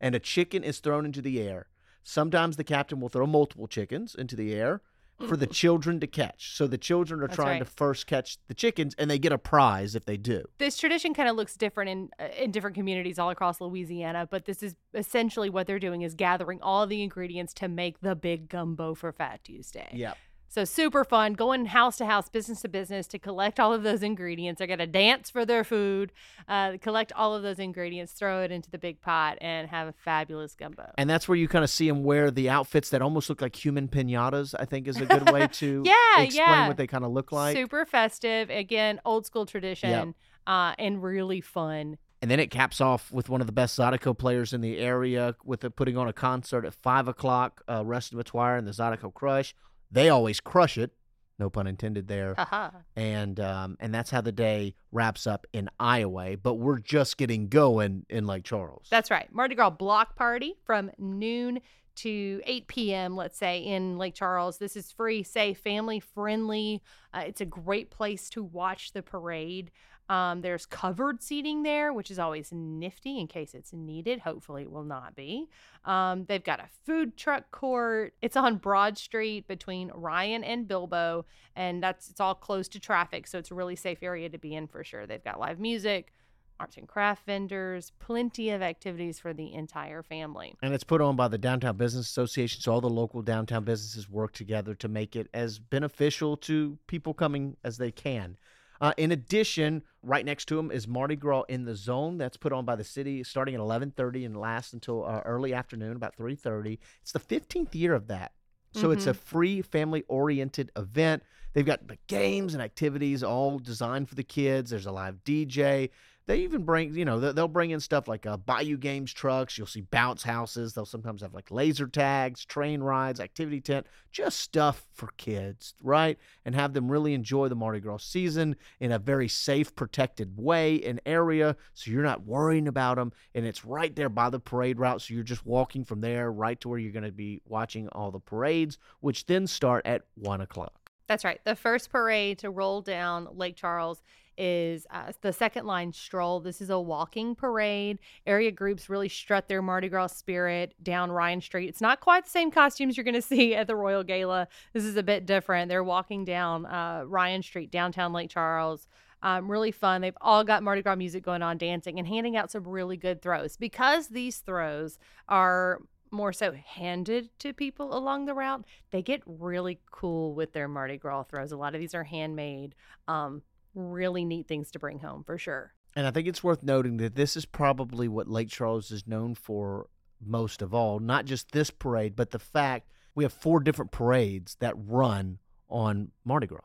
and 0.00 0.14
a 0.14 0.18
chicken 0.20 0.64
is 0.64 0.78
thrown 0.78 1.04
into 1.04 1.20
the 1.20 1.40
air. 1.40 1.68
Sometimes 2.02 2.56
the 2.56 2.64
captain 2.64 3.00
will 3.00 3.10
throw 3.10 3.26
multiple 3.26 3.66
chickens 3.68 4.14
into 4.14 4.34
the 4.34 4.54
air 4.54 4.80
for 5.28 5.36
the 5.36 5.46
children 5.62 6.00
to 6.00 6.06
catch. 6.06 6.56
So 6.56 6.66
the 6.66 6.78
children 6.78 7.20
are 7.20 7.26
That's 7.26 7.36
trying 7.36 7.60
right. 7.60 7.66
to 7.66 7.70
first 7.70 8.06
catch 8.06 8.38
the 8.48 8.54
chickens, 8.54 8.94
and 8.96 9.10
they 9.10 9.18
get 9.18 9.32
a 9.32 9.38
prize 9.38 9.94
if 9.94 10.06
they 10.06 10.16
do. 10.16 10.44
this 10.58 10.78
tradition 10.78 11.12
kind 11.12 11.28
of 11.28 11.36
looks 11.36 11.56
different 11.56 11.90
in 11.90 12.08
uh, 12.18 12.28
in 12.42 12.50
different 12.50 12.74
communities 12.74 13.18
all 13.18 13.28
across 13.28 13.60
Louisiana, 13.60 14.26
but 14.30 14.46
this 14.46 14.62
is 14.62 14.76
essentially 14.94 15.50
what 15.50 15.66
they're 15.66 15.78
doing 15.78 16.00
is 16.00 16.14
gathering 16.14 16.60
all 16.62 16.86
the 16.86 17.02
ingredients 17.02 17.52
to 17.54 17.68
make 17.68 18.00
the 18.00 18.14
big 18.16 18.48
gumbo 18.48 18.94
for 18.94 19.12
Fat 19.12 19.44
Tuesday. 19.44 19.88
Yep. 19.92 20.16
So 20.52 20.64
super 20.64 21.04
fun, 21.04 21.34
going 21.34 21.66
house 21.66 21.96
to 21.98 22.06
house, 22.06 22.28
business 22.28 22.62
to 22.62 22.68
business 22.68 23.06
to 23.06 23.20
collect 23.20 23.60
all 23.60 23.72
of 23.72 23.84
those 23.84 24.02
ingredients. 24.02 24.58
They're 24.58 24.66
gonna 24.66 24.84
dance 24.84 25.30
for 25.30 25.46
their 25.46 25.62
food, 25.62 26.10
uh, 26.48 26.72
collect 26.80 27.12
all 27.12 27.36
of 27.36 27.44
those 27.44 27.60
ingredients, 27.60 28.10
throw 28.14 28.42
it 28.42 28.50
into 28.50 28.68
the 28.68 28.76
big 28.76 29.00
pot, 29.00 29.38
and 29.40 29.68
have 29.68 29.86
a 29.86 29.92
fabulous 29.92 30.56
gumbo. 30.56 30.90
And 30.98 31.08
that's 31.08 31.28
where 31.28 31.36
you 31.36 31.46
kind 31.46 31.62
of 31.62 31.70
see 31.70 31.86
them 31.86 32.02
wear 32.02 32.32
the 32.32 32.50
outfits 32.50 32.90
that 32.90 33.00
almost 33.00 33.28
look 33.28 33.40
like 33.40 33.64
human 33.64 33.86
pinatas. 33.86 34.52
I 34.58 34.64
think 34.64 34.88
is 34.88 34.96
a 34.96 35.06
good 35.06 35.30
way 35.30 35.46
to 35.46 35.82
Yeah, 35.86 36.22
explain 36.24 36.48
yeah. 36.48 36.66
what 36.66 36.76
they 36.76 36.88
kind 36.88 37.04
of 37.04 37.12
look 37.12 37.30
like. 37.30 37.56
super 37.56 37.86
festive, 37.86 38.50
again, 38.50 39.00
old 39.04 39.26
school 39.26 39.46
tradition, 39.46 40.16
uh, 40.48 40.74
and 40.80 41.00
really 41.00 41.40
fun. 41.40 41.96
And 42.22 42.28
then 42.30 42.40
it 42.40 42.50
caps 42.50 42.80
off 42.80 43.12
with 43.12 43.28
one 43.28 43.40
of 43.40 43.46
the 43.46 43.52
best 43.52 43.78
Zydeco 43.78 44.18
players 44.18 44.52
in 44.52 44.60
the 44.62 44.78
area 44.78 45.36
with 45.44 45.62
a, 45.62 45.70
putting 45.70 45.96
on 45.96 46.08
a 46.08 46.12
concert 46.12 46.64
at 46.64 46.74
five 46.74 47.06
o'clock. 47.06 47.62
Uh, 47.68 47.84
Rusty 47.84 48.16
Metoyer 48.16 48.58
and 48.58 48.66
the 48.66 48.72
Zydeco 48.72 49.12
Krush. 49.14 49.54
They 49.90 50.08
always 50.08 50.40
crush 50.40 50.78
it. 50.78 50.92
No 51.38 51.48
pun 51.48 51.66
intended 51.66 52.06
there. 52.06 52.34
Haha. 52.36 52.70
and 52.96 53.40
um, 53.40 53.78
and 53.80 53.94
that's 53.94 54.10
how 54.10 54.20
the 54.20 54.32
day 54.32 54.74
wraps 54.92 55.26
up 55.26 55.46
in 55.54 55.70
Iowa. 55.80 56.36
But 56.36 56.54
we're 56.54 56.78
just 56.78 57.16
getting 57.16 57.48
going 57.48 58.04
in 58.10 58.26
Lake 58.26 58.44
Charles. 58.44 58.86
That's 58.90 59.10
right. 59.10 59.32
Mardi 59.32 59.54
Gras 59.54 59.70
block 59.70 60.16
party 60.16 60.56
from 60.64 60.90
noon 60.98 61.60
to 61.96 62.40
8 62.46 62.66
p.m., 62.66 63.16
let's 63.16 63.36
say, 63.36 63.58
in 63.60 63.98
Lake 63.98 64.14
Charles. 64.14 64.58
This 64.58 64.76
is 64.76 64.92
free, 64.92 65.22
safe, 65.22 65.58
family 65.58 66.00
friendly. 66.00 66.82
Uh, 67.12 67.24
it's 67.26 67.40
a 67.40 67.46
great 67.46 67.90
place 67.90 68.30
to 68.30 68.42
watch 68.42 68.92
the 68.92 69.02
parade. 69.02 69.70
Um, 70.10 70.40
there's 70.40 70.66
covered 70.66 71.22
seating 71.22 71.62
there, 71.62 71.92
which 71.92 72.10
is 72.10 72.18
always 72.18 72.50
nifty 72.50 73.20
in 73.20 73.28
case 73.28 73.54
it's 73.54 73.72
needed. 73.72 74.18
Hopefully, 74.18 74.62
it 74.62 74.72
will 74.72 74.82
not 74.82 75.14
be. 75.14 75.48
Um, 75.84 76.24
they've 76.24 76.42
got 76.42 76.58
a 76.58 76.66
food 76.84 77.16
truck 77.16 77.52
court. 77.52 78.14
It's 78.20 78.36
on 78.36 78.56
Broad 78.56 78.98
Street 78.98 79.46
between 79.46 79.92
Ryan 79.94 80.42
and 80.42 80.66
Bilbo, 80.66 81.26
and 81.54 81.80
that's 81.80 82.10
it's 82.10 82.20
all 82.20 82.34
close 82.34 82.66
to 82.70 82.80
traffic, 82.80 83.28
so 83.28 83.38
it's 83.38 83.52
a 83.52 83.54
really 83.54 83.76
safe 83.76 84.02
area 84.02 84.28
to 84.28 84.36
be 84.36 84.52
in 84.52 84.66
for 84.66 84.82
sure. 84.82 85.06
They've 85.06 85.22
got 85.22 85.38
live 85.38 85.60
music, 85.60 86.12
arts 86.58 86.76
and 86.76 86.88
craft 86.88 87.24
vendors, 87.24 87.92
plenty 88.00 88.50
of 88.50 88.62
activities 88.62 89.20
for 89.20 89.32
the 89.32 89.54
entire 89.54 90.02
family. 90.02 90.56
and 90.60 90.74
it's 90.74 90.82
put 90.82 91.00
on 91.00 91.14
by 91.14 91.28
the 91.28 91.38
Downtown 91.38 91.76
Business 91.76 92.08
Association, 92.08 92.60
so 92.60 92.72
all 92.72 92.80
the 92.80 92.90
local 92.90 93.22
downtown 93.22 93.62
businesses 93.62 94.10
work 94.10 94.32
together 94.32 94.74
to 94.74 94.88
make 94.88 95.14
it 95.14 95.28
as 95.32 95.60
beneficial 95.60 96.36
to 96.38 96.78
people 96.88 97.14
coming 97.14 97.56
as 97.62 97.78
they 97.78 97.92
can. 97.92 98.36
Uh, 98.80 98.92
in 98.96 99.12
addition, 99.12 99.82
right 100.02 100.24
next 100.24 100.46
to 100.46 100.56
them 100.56 100.70
is 100.70 100.88
Mardi 100.88 101.16
Gras 101.16 101.42
in 101.48 101.64
the 101.64 101.76
Zone. 101.76 102.16
That's 102.16 102.36
put 102.36 102.52
on 102.52 102.64
by 102.64 102.76
the 102.76 102.84
city, 102.84 103.22
starting 103.22 103.54
at 103.54 103.60
11:30 103.60 104.24
and 104.24 104.40
lasts 104.40 104.72
until 104.72 105.04
uh, 105.04 105.20
early 105.24 105.52
afternoon, 105.52 105.96
about 105.96 106.16
3:30. 106.16 106.78
It's 107.02 107.12
the 107.12 107.18
15th 107.18 107.74
year 107.74 107.92
of 107.94 108.06
that, 108.08 108.32
so 108.72 108.90
it's 108.90 109.06
a 109.06 109.14
free, 109.14 109.62
family-oriented 109.62 110.70
event. 110.76 111.22
They've 111.52 111.66
got 111.66 111.88
the 111.88 111.98
games 112.06 112.54
and 112.54 112.62
activities 112.62 113.22
all 113.22 113.58
designed 113.58 114.08
for 114.08 114.14
the 114.14 114.22
kids. 114.22 114.70
There's 114.70 114.86
a 114.86 114.92
live 114.92 115.24
DJ. 115.24 115.90
They 116.30 116.42
even 116.42 116.62
bring, 116.62 116.94
you 116.94 117.04
know, 117.04 117.18
they- 117.18 117.32
they'll 117.32 117.48
bring 117.48 117.70
in 117.70 117.80
stuff 117.80 118.06
like 118.06 118.24
uh, 118.24 118.36
Bayou 118.36 118.76
Games 118.76 119.12
trucks. 119.12 119.58
You'll 119.58 119.66
see 119.66 119.80
bounce 119.80 120.22
houses. 120.22 120.72
They'll 120.72 120.86
sometimes 120.86 121.22
have 121.22 121.34
like 121.34 121.50
laser 121.50 121.88
tags, 121.88 122.44
train 122.44 122.84
rides, 122.84 123.18
activity 123.18 123.60
tent, 123.60 123.88
just 124.12 124.38
stuff 124.38 124.86
for 124.92 125.08
kids, 125.16 125.74
right? 125.82 126.20
And 126.44 126.54
have 126.54 126.72
them 126.72 126.88
really 126.88 127.14
enjoy 127.14 127.48
the 127.48 127.56
Mardi 127.56 127.80
Gras 127.80 128.04
season 128.04 128.54
in 128.78 128.92
a 128.92 128.98
very 129.00 129.26
safe, 129.26 129.74
protected 129.74 130.36
way 130.36 130.80
and 130.84 131.00
area. 131.04 131.56
So 131.74 131.90
you're 131.90 132.04
not 132.04 132.24
worrying 132.24 132.68
about 132.68 132.94
them. 132.94 133.12
And 133.34 133.44
it's 133.44 133.64
right 133.64 133.96
there 133.96 134.08
by 134.08 134.30
the 134.30 134.38
parade 134.38 134.78
route. 134.78 135.02
So 135.02 135.14
you're 135.14 135.24
just 135.24 135.44
walking 135.44 135.84
from 135.84 136.00
there 136.00 136.30
right 136.30 136.60
to 136.60 136.68
where 136.68 136.78
you're 136.78 136.92
going 136.92 137.02
to 137.02 137.10
be 137.10 137.42
watching 137.44 137.88
all 137.88 138.12
the 138.12 138.20
parades, 138.20 138.78
which 139.00 139.26
then 139.26 139.48
start 139.48 139.84
at 139.84 140.02
one 140.14 140.42
o'clock. 140.42 140.74
That's 141.08 141.24
right. 141.24 141.40
The 141.44 141.56
first 141.56 141.90
parade 141.90 142.38
to 142.38 142.50
roll 142.50 142.82
down 142.82 143.26
Lake 143.32 143.56
Charles 143.56 144.00
is 144.40 144.86
uh, 144.90 145.12
the 145.20 145.34
second 145.34 145.66
line 145.66 145.92
stroll. 145.92 146.40
This 146.40 146.62
is 146.62 146.70
a 146.70 146.80
walking 146.80 147.34
parade. 147.34 147.98
Area 148.26 148.50
groups 148.50 148.88
really 148.88 149.08
strut 149.08 149.48
their 149.48 149.60
Mardi 149.60 149.90
Gras 149.90 150.08
spirit 150.08 150.74
down 150.82 151.12
Ryan 151.12 151.42
Street. 151.42 151.68
It's 151.68 151.82
not 151.82 152.00
quite 152.00 152.24
the 152.24 152.30
same 152.30 152.50
costumes 152.50 152.96
you're 152.96 153.04
going 153.04 153.14
to 153.14 153.22
see 153.22 153.54
at 153.54 153.66
the 153.66 153.76
Royal 153.76 154.02
Gala. 154.02 154.48
This 154.72 154.84
is 154.84 154.96
a 154.96 155.02
bit 155.02 155.26
different. 155.26 155.68
They're 155.68 155.84
walking 155.84 156.24
down 156.24 156.64
uh, 156.64 157.04
Ryan 157.06 157.42
Street, 157.42 157.70
downtown 157.70 158.14
Lake 158.14 158.30
Charles. 158.30 158.88
Um, 159.22 159.50
really 159.50 159.72
fun. 159.72 160.00
They've 160.00 160.16
all 160.22 160.42
got 160.42 160.62
Mardi 160.62 160.80
Gras 160.80 160.96
music 160.96 161.22
going 161.22 161.42
on, 161.42 161.58
dancing, 161.58 161.98
and 161.98 162.08
handing 162.08 162.38
out 162.38 162.50
some 162.50 162.66
really 162.66 162.96
good 162.96 163.20
throws. 163.20 163.58
Because 163.58 164.08
these 164.08 164.38
throws 164.38 164.98
are 165.28 165.82
more 166.10 166.32
so 166.32 166.52
handed 166.52 167.28
to 167.38 167.52
people 167.52 167.96
along 167.96 168.24
the 168.24 168.34
route, 168.34 168.64
they 168.90 169.02
get 169.02 169.22
really 169.26 169.78
cool 169.90 170.34
with 170.34 170.52
their 170.52 170.66
Mardi 170.66 170.96
Gras 170.96 171.24
throws. 171.24 171.52
A 171.52 171.56
lot 171.56 171.74
of 171.74 171.80
these 171.80 171.94
are 171.94 172.04
handmade. 172.04 172.74
Um, 173.06 173.42
really 173.74 174.24
neat 174.24 174.46
things 174.48 174.70
to 174.72 174.78
bring 174.78 174.98
home 175.00 175.24
for 175.24 175.38
sure. 175.38 175.72
And 175.96 176.06
I 176.06 176.10
think 176.10 176.28
it's 176.28 176.44
worth 176.44 176.62
noting 176.62 176.98
that 176.98 177.14
this 177.16 177.36
is 177.36 177.44
probably 177.46 178.06
what 178.08 178.28
Lake 178.28 178.48
Charles 178.48 178.90
is 178.90 179.06
known 179.06 179.34
for 179.34 179.88
most 180.24 180.62
of 180.62 180.72
all. 180.74 181.00
Not 181.00 181.24
just 181.24 181.50
this 181.52 181.70
parade, 181.70 182.14
but 182.14 182.30
the 182.30 182.38
fact 182.38 182.92
we 183.14 183.24
have 183.24 183.32
four 183.32 183.60
different 183.60 183.90
parades 183.90 184.56
that 184.60 184.74
run 184.76 185.38
on 185.68 186.10
Mardi 186.24 186.46
Gras. 186.46 186.60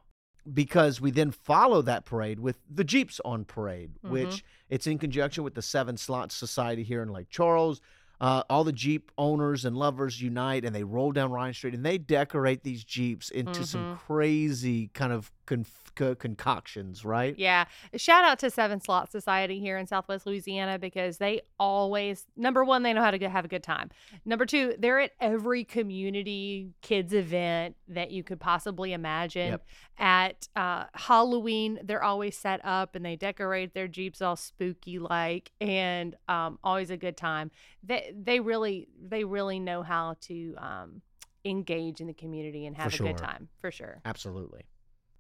Because 0.52 1.02
we 1.02 1.10
then 1.10 1.32
follow 1.32 1.82
that 1.82 2.06
parade 2.06 2.40
with 2.40 2.58
the 2.70 2.84
Jeeps 2.84 3.20
on 3.26 3.46
parade, 3.46 3.94
Mhm. 4.04 4.10
which 4.12 4.44
it's 4.70 4.86
in 4.86 5.00
conjunction 5.00 5.44
with 5.44 5.56
the 5.56 5.62
Seven 5.64 5.98
Slots 5.98 6.36
Society 6.36 6.84
here 6.84 7.02
in 7.02 7.10
Lake 7.10 7.30
Charles. 7.30 7.82
Uh, 8.22 8.44
all 8.50 8.64
the 8.64 8.72
Jeep 8.72 9.12
owners 9.18 9.66
and 9.66 9.76
lovers 9.76 10.22
unite 10.22 10.64
and 10.64 10.74
they 10.76 10.84
roll 10.84 11.12
down 11.12 11.32
Ryan 11.32 11.54
Street 11.56 11.74
and 11.74 11.84
they 11.86 11.98
decorate 11.98 12.64
these 12.64 12.84
Jeeps 12.84 13.30
into 13.32 13.66
some 13.66 13.98
crazy 13.98 14.88
kind 14.90 15.12
of 15.12 15.32
conf- 15.46 15.92
co- 15.96 16.16
concoctions, 16.16 17.06
right? 17.06 17.38
Yeah. 17.38 17.66
Shout 17.96 18.24
out 18.24 18.40
to 18.40 18.50
Seven 18.50 18.82
Slot 18.82 19.12
Society 19.12 19.60
here 19.60 19.78
in 19.78 19.88
Southwest 19.88 20.26
Louisiana 20.26 20.78
because 20.78 21.18
they 21.18 21.42
always, 21.60 22.26
number 22.36 22.64
one, 22.64 22.84
they 22.84 22.94
know 22.94 23.02
how 23.02 23.12
to 23.12 23.18
go, 23.18 23.30
have 23.30 23.46
a 23.46 23.48
good 23.48 23.64
time. 23.64 23.90
Number 24.26 24.46
two, 24.46 24.76
they're 24.78 25.00
at 25.00 25.12
every 25.20 25.64
community 25.64 26.74
kids 26.82 27.14
event 27.14 27.76
that 27.88 28.12
you 28.12 28.24
could 28.24 28.40
possibly 28.40 28.94
imagine. 28.94 29.52
Yep. 29.52 29.68
At 29.98 30.48
uh, 30.56 30.86
Halloween, 30.94 31.80
they're 31.84 32.04
always 32.04 32.38
set 32.38 32.60
up 32.64 32.96
and 32.96 33.06
they 33.06 33.16
decorate 33.16 33.74
their 33.74 33.88
Jeeps 33.88 34.22
all 34.22 34.36
spooky 34.36 35.00
like 35.00 35.52
and 35.62 36.16
um, 36.28 36.60
always 36.64 36.90
a 36.90 36.98
good 36.98 37.18
time. 37.18 37.52
They, 37.84 38.14
they 38.16 38.40
really, 38.40 38.88
they 39.02 39.24
really 39.24 39.60
know 39.60 39.84
how 39.84 40.18
to 40.22 40.56
um, 40.58 41.02
engage 41.46 42.02
in 42.02 42.08
the 42.08 42.14
community 42.14 42.66
and 42.66 42.76
have 42.76 42.94
For 42.94 43.04
a 43.04 43.08
good 43.08 43.18
time 43.18 43.48
for 43.60 43.72
sure. 43.72 44.02
Absolutely. 44.04 44.64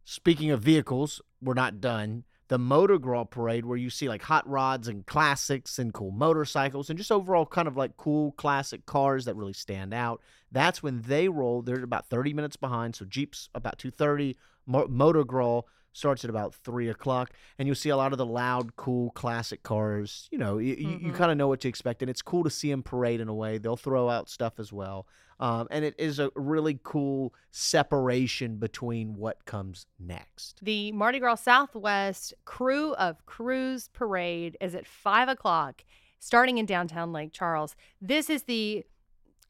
Speaking 0.07 0.51
of 0.51 0.61
vehicles, 0.61 1.19
we're 1.41 1.55
not 1.55 1.81
done. 1.81 2.25
The 2.47 2.59
Motor 2.59 2.99
Gras 2.99 3.23
parade, 3.23 3.65
where 3.65 3.77
you 3.77 3.89
see 3.89 4.07
like 4.07 4.21
hot 4.21 4.47
rods 4.47 4.87
and 4.87 5.03
classics 5.07 5.79
and 5.79 5.91
cool 5.91 6.11
motorcycles 6.11 6.91
and 6.91 6.97
just 6.97 7.11
overall 7.11 7.47
kind 7.47 7.67
of 7.67 7.75
like 7.75 7.97
cool 7.97 8.33
classic 8.33 8.85
cars 8.85 9.25
that 9.25 9.35
really 9.35 9.53
stand 9.53 9.95
out. 9.95 10.21
That's 10.51 10.83
when 10.83 11.01
they 11.01 11.27
roll. 11.27 11.63
They're 11.63 11.83
about 11.83 12.07
30 12.07 12.33
minutes 12.33 12.55
behind. 12.55 12.95
So 12.95 13.05
Jeep's 13.05 13.49
about 13.55 13.79
230. 13.79 14.37
Mo- 14.67 14.87
Motor 14.87 15.23
Gras 15.23 15.61
starts 15.95 16.25
at 16.25 16.29
about 16.29 16.53
three 16.53 16.89
o'clock, 16.89 17.31
and 17.57 17.67
you'll 17.67 17.75
see 17.75 17.89
a 17.89 17.95
lot 17.95 18.11
of 18.11 18.17
the 18.17 18.25
loud, 18.25 18.75
cool, 18.75 19.11
classic 19.11 19.63
cars. 19.63 20.27
You 20.29 20.37
know, 20.37 20.57
you, 20.57 20.75
you 20.75 21.11
Mhm. 21.11 21.15
kind 21.15 21.31
of 21.31 21.37
know 21.37 21.47
what 21.47 21.61
to 21.61 21.69
expect, 21.69 22.01
and 22.01 22.09
it's 22.09 22.21
cool 22.21 22.43
to 22.43 22.49
see 22.49 22.69
them 22.69 22.83
parade 22.83 23.21
in 23.21 23.29
a 23.29 23.33
way. 23.33 23.57
They'll 23.57 23.77
throw 23.77 24.09
out 24.09 24.29
stuff 24.29 24.59
as 24.59 24.73
well, 24.73 25.07
um, 25.39 25.67
and 25.71 25.85
it 25.85 25.95
is 25.97 26.19
a 26.19 26.31
really 26.35 26.79
cool 26.83 27.33
separation 27.51 28.57
between 28.57 29.15
what 29.15 29.45
comes 29.45 29.85
next. 29.97 30.59
The 30.61 30.91
Mardi 30.91 31.19
Gras 31.19 31.35
Southwest 31.35 32.33
Crew 32.43 32.93
of 32.95 33.25
Crews 33.25 33.87
Parade 33.93 34.57
is 34.59 34.75
at 34.75 34.85
five 34.85 35.29
o'clock, 35.29 35.85
starting 36.19 36.57
in 36.57 36.65
downtown 36.65 37.13
Lake 37.13 37.31
Charles. 37.31 37.75
This 38.01 38.29
is 38.29 38.43
the 38.43 38.85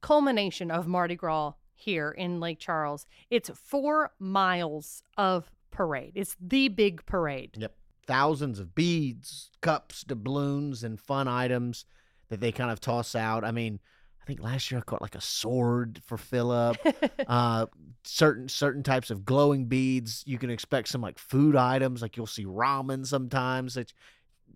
culmination 0.02 0.70
of 0.70 0.86
Mardi 0.88 1.16
Gras 1.16 1.54
here 1.74 2.12
in 2.12 2.40
Lake 2.40 2.60
Charles. 2.60 3.08
It's 3.32 3.50
four 3.50 4.12
miles 4.20 5.02
of 5.18 5.52
parade. 5.76 6.14
It's 6.16 6.36
the 6.40 6.68
big 6.70 7.06
parade. 7.06 7.52
Yep. 7.58 7.76
Thousands 8.08 8.60
of 8.60 8.76
beads, 8.76 9.50
cups, 9.62 10.04
doubloons, 10.04 10.84
and 10.84 11.00
fun 11.00 11.28
items 11.28 11.86
that 12.30 12.40
they 12.40 12.52
kind 12.52 12.72
of 12.72 12.80
toss 12.80 13.16
out. 13.16 13.44
I 13.44 13.52
mean, 13.52 13.80
I 14.22 14.26
think 14.26 14.42
last 14.42 14.72
year 14.72 14.80
I 14.80 14.82
caught 14.82 15.02
like 15.02 15.16
a 15.16 15.22
sword 15.22 16.02
for 16.04 16.18
Philip. 16.18 16.78
uh, 17.28 17.68
certain 18.04 18.50
certain 18.50 18.82
types 18.82 19.12
of 19.12 19.24
glowing 19.24 19.66
beads. 19.66 20.24
You 20.26 20.40
can 20.40 20.50
expect 20.50 20.88
some 20.88 21.02
like 21.02 21.20
food 21.20 21.56
items, 21.56 22.02
like 22.02 22.18
you'll 22.18 22.26
see 22.26 22.46
ramen 22.46 23.06
sometimes. 23.06 23.76
That 23.76 23.94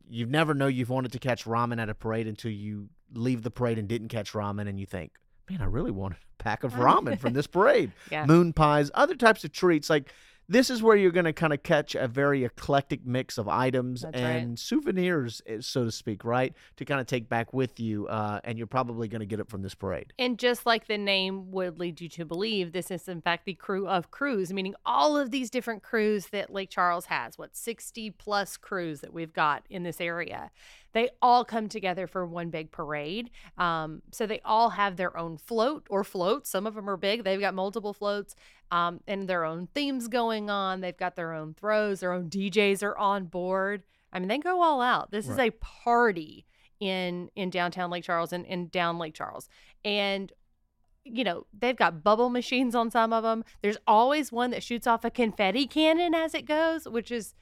you 0.10 0.26
never 0.26 0.56
know 0.56 0.66
you've 0.66 0.90
wanted 0.90 1.12
to 1.12 1.20
catch 1.20 1.46
ramen 1.46 1.80
at 1.80 1.88
a 1.88 1.94
parade 1.94 2.28
until 2.28 2.52
you 2.52 2.90
leave 3.14 3.44
the 3.44 3.52
parade 3.52 3.78
and 3.78 3.88
didn't 3.88 4.08
catch 4.08 4.34
ramen, 4.34 4.68
and 4.68 4.80
you 4.80 4.88
think, 4.88 5.12
man, 5.48 5.62
I 5.62 5.66
really 5.66 5.92
wanted 5.92 6.18
a 6.40 6.44
pack 6.44 6.64
of 6.64 6.74
ramen 6.76 7.20
from 7.20 7.34
this 7.34 7.46
parade 7.46 7.92
yeah. 8.12 8.26
moon 8.26 8.54
pies, 8.54 8.90
other 8.96 9.16
types 9.16 9.44
of 9.44 9.52
treats. 9.52 9.88
Like 9.88 10.12
this 10.50 10.72
is 10.72 10.82
where 10.82 10.96
you're 10.96 11.12
going 11.12 11.26
to 11.26 11.34
kind 11.34 11.54
of 11.54 11.62
catch 11.62 11.94
a 11.94 12.08
very 12.08 12.44
eclectic 12.44 13.06
mix 13.06 13.38
of 13.38 13.48
items 13.48 14.02
That's 14.02 14.20
right. 14.20 14.30
and 14.30 14.58
souvenirs, 14.58 15.44
eh, 15.46 15.58
so 15.62 15.86
to 15.86 15.92
speak, 15.92 16.26
right? 16.26 16.54
To 16.78 16.86
kind 16.86 17.00
of 17.00 17.06
take 17.06 17.30
back 17.30 17.54
with 17.54 17.80
you, 17.80 18.08
uh, 18.08 18.42
and 18.44 18.58
you're 18.58 18.68
probably 18.68 19.08
going 19.08 19.20
to 19.20 19.28
get 19.28 19.40
it 19.40 19.48
from 19.48 19.62
this 19.62 19.76
parade. 19.76 20.12
And 20.18 20.40
just 20.40 20.66
like 20.66 20.88
the 20.88 20.98
name 20.98 21.52
would 21.52 21.80
lead 21.80 22.02
you 22.02 22.10
to 22.10 22.26
believe, 22.26 22.72
this 22.72 22.90
is 22.90 23.08
in 23.08 23.22
fact 23.22 23.46
the 23.46 23.54
crew 23.54 23.88
of 23.88 24.10
crews, 24.10 24.52
meaning 24.52 24.74
all 24.88 25.16
of 25.16 25.30
these 25.30 25.52
different 25.52 25.84
crews 25.84 26.28
that 26.32 26.52
Lake 26.52 26.72
Charles 26.72 27.06
has. 27.06 27.38
What, 27.38 27.56
60 27.56 28.10
plus 28.12 28.58
crews 28.58 29.02
that 29.02 29.14
we've 29.14 29.34
got 29.34 29.64
in 29.70 29.84
this 29.84 30.02
area. 30.02 30.50
They 30.94 31.10
all 31.22 31.46
come 31.46 31.70
together 31.70 32.08
for 32.08 32.26
one 32.26 32.50
big 32.50 32.72
parade. 32.72 33.30
Um, 33.60 34.02
so 34.12 34.26
they 34.26 34.42
all 34.44 34.72
have 34.72 34.98
their 34.98 35.16
own 35.16 35.38
float 35.38 35.86
or 35.88 36.04
floats. 36.04 36.50
Some 36.50 36.66
of 36.66 36.74
them 36.74 36.90
are 36.90 36.98
big, 36.98 37.24
they've 37.24 37.40
got 37.40 37.54
multiple 37.54 37.94
floats 37.94 38.36
um, 38.72 39.00
and 39.08 39.28
their 39.28 39.46
own 39.46 39.68
themes 39.74 40.08
going 40.08 40.50
on. 40.50 40.82
They've 40.82 40.96
got 40.98 41.16
their 41.16 41.34
own 41.34 41.54
throws, 41.54 42.00
their 42.00 42.14
own 42.14 42.30
DJs 42.30 42.84
are 42.84 42.98
on 42.98 43.26
board. 43.26 43.84
I 44.12 44.20
mean, 44.20 44.28
they 44.28 44.38
go 44.40 44.62
all 44.62 44.82
out. 44.82 45.12
This 45.12 45.28
is 45.28 45.38
a 45.38 45.52
party 45.52 46.46
in 46.80 47.30
in 47.36 47.50
downtown 47.50 47.90
Lake 47.90 48.04
Charles 48.04 48.34
and 48.34 48.46
in 48.46 48.70
down 48.70 48.98
Lake 48.98 49.14
Charles. 49.14 49.50
And 49.84 50.32
you 51.04 51.24
know, 51.24 51.46
they've 51.58 51.76
got 51.76 52.04
bubble 52.04 52.30
machines 52.30 52.76
on 52.76 52.92
some 52.92 53.14
of 53.14 53.24
them. 53.24 53.44
There's 53.62 53.78
always 53.88 54.32
one 54.32 54.52
that 54.52 54.64
shoots 54.64 54.86
off 54.86 55.04
a 55.04 55.10
confetti 55.10 55.66
cannon 55.66 56.14
as 56.14 56.34
it 56.34 56.46
goes, 56.46 56.88
which 56.88 57.12
is 57.12 57.34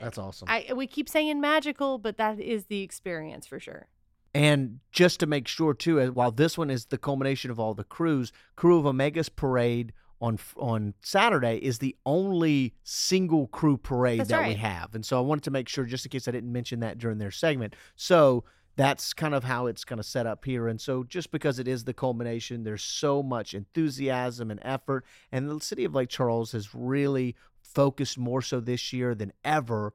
That's 0.00 0.18
awesome. 0.18 0.48
I 0.48 0.72
we 0.74 0.86
keep 0.86 1.08
saying 1.08 1.40
magical, 1.40 1.98
but 1.98 2.16
that 2.18 2.40
is 2.40 2.66
the 2.66 2.82
experience 2.82 3.46
for 3.46 3.60
sure. 3.60 3.88
And 4.34 4.80
just 4.92 5.20
to 5.20 5.26
make 5.26 5.46
sure 5.46 5.74
too, 5.74 6.10
while 6.12 6.30
this 6.30 6.56
one 6.56 6.70
is 6.70 6.86
the 6.86 6.98
culmination 6.98 7.50
of 7.50 7.60
all 7.60 7.74
the 7.74 7.84
crews, 7.84 8.32
Crew 8.56 8.78
of 8.78 8.86
Omega's 8.86 9.28
parade 9.28 9.92
on 10.22 10.38
on 10.56 10.94
Saturday 11.02 11.56
is 11.56 11.78
the 11.78 11.96
only 12.06 12.74
single 12.84 13.48
crew 13.48 13.76
parade 13.76 14.20
That's 14.20 14.30
that 14.30 14.48
we 14.48 14.54
have. 14.54 14.94
And 14.94 15.04
so 15.04 15.18
I 15.18 15.20
wanted 15.20 15.44
to 15.44 15.50
make 15.50 15.68
sure, 15.68 15.84
just 15.84 16.06
in 16.06 16.10
case 16.10 16.28
I 16.28 16.30
didn't 16.30 16.52
mention 16.52 16.80
that 16.80 16.96
during 16.96 17.18
their 17.18 17.32
segment. 17.32 17.74
So 17.96 18.44
that's 18.76 19.12
kind 19.12 19.34
of 19.34 19.44
how 19.44 19.66
it's 19.66 19.84
going 19.84 19.98
to 19.98 20.02
set 20.02 20.26
up 20.26 20.44
here. 20.44 20.68
And 20.68 20.80
so 20.80 21.04
just 21.04 21.30
because 21.30 21.58
it 21.58 21.68
is 21.68 21.84
the 21.84 21.92
culmination, 21.92 22.62
there's 22.62 22.82
so 22.82 23.22
much 23.22 23.52
enthusiasm 23.52 24.50
and 24.50 24.60
effort. 24.62 25.04
And 25.30 25.50
the 25.50 25.60
city 25.60 25.84
of 25.84 25.94
Lake 25.94 26.08
Charles 26.08 26.52
has 26.52 26.74
really 26.74 27.34
focused 27.60 28.16
more 28.16 28.40
so 28.40 28.60
this 28.60 28.92
year 28.92 29.14
than 29.14 29.32
ever 29.44 29.92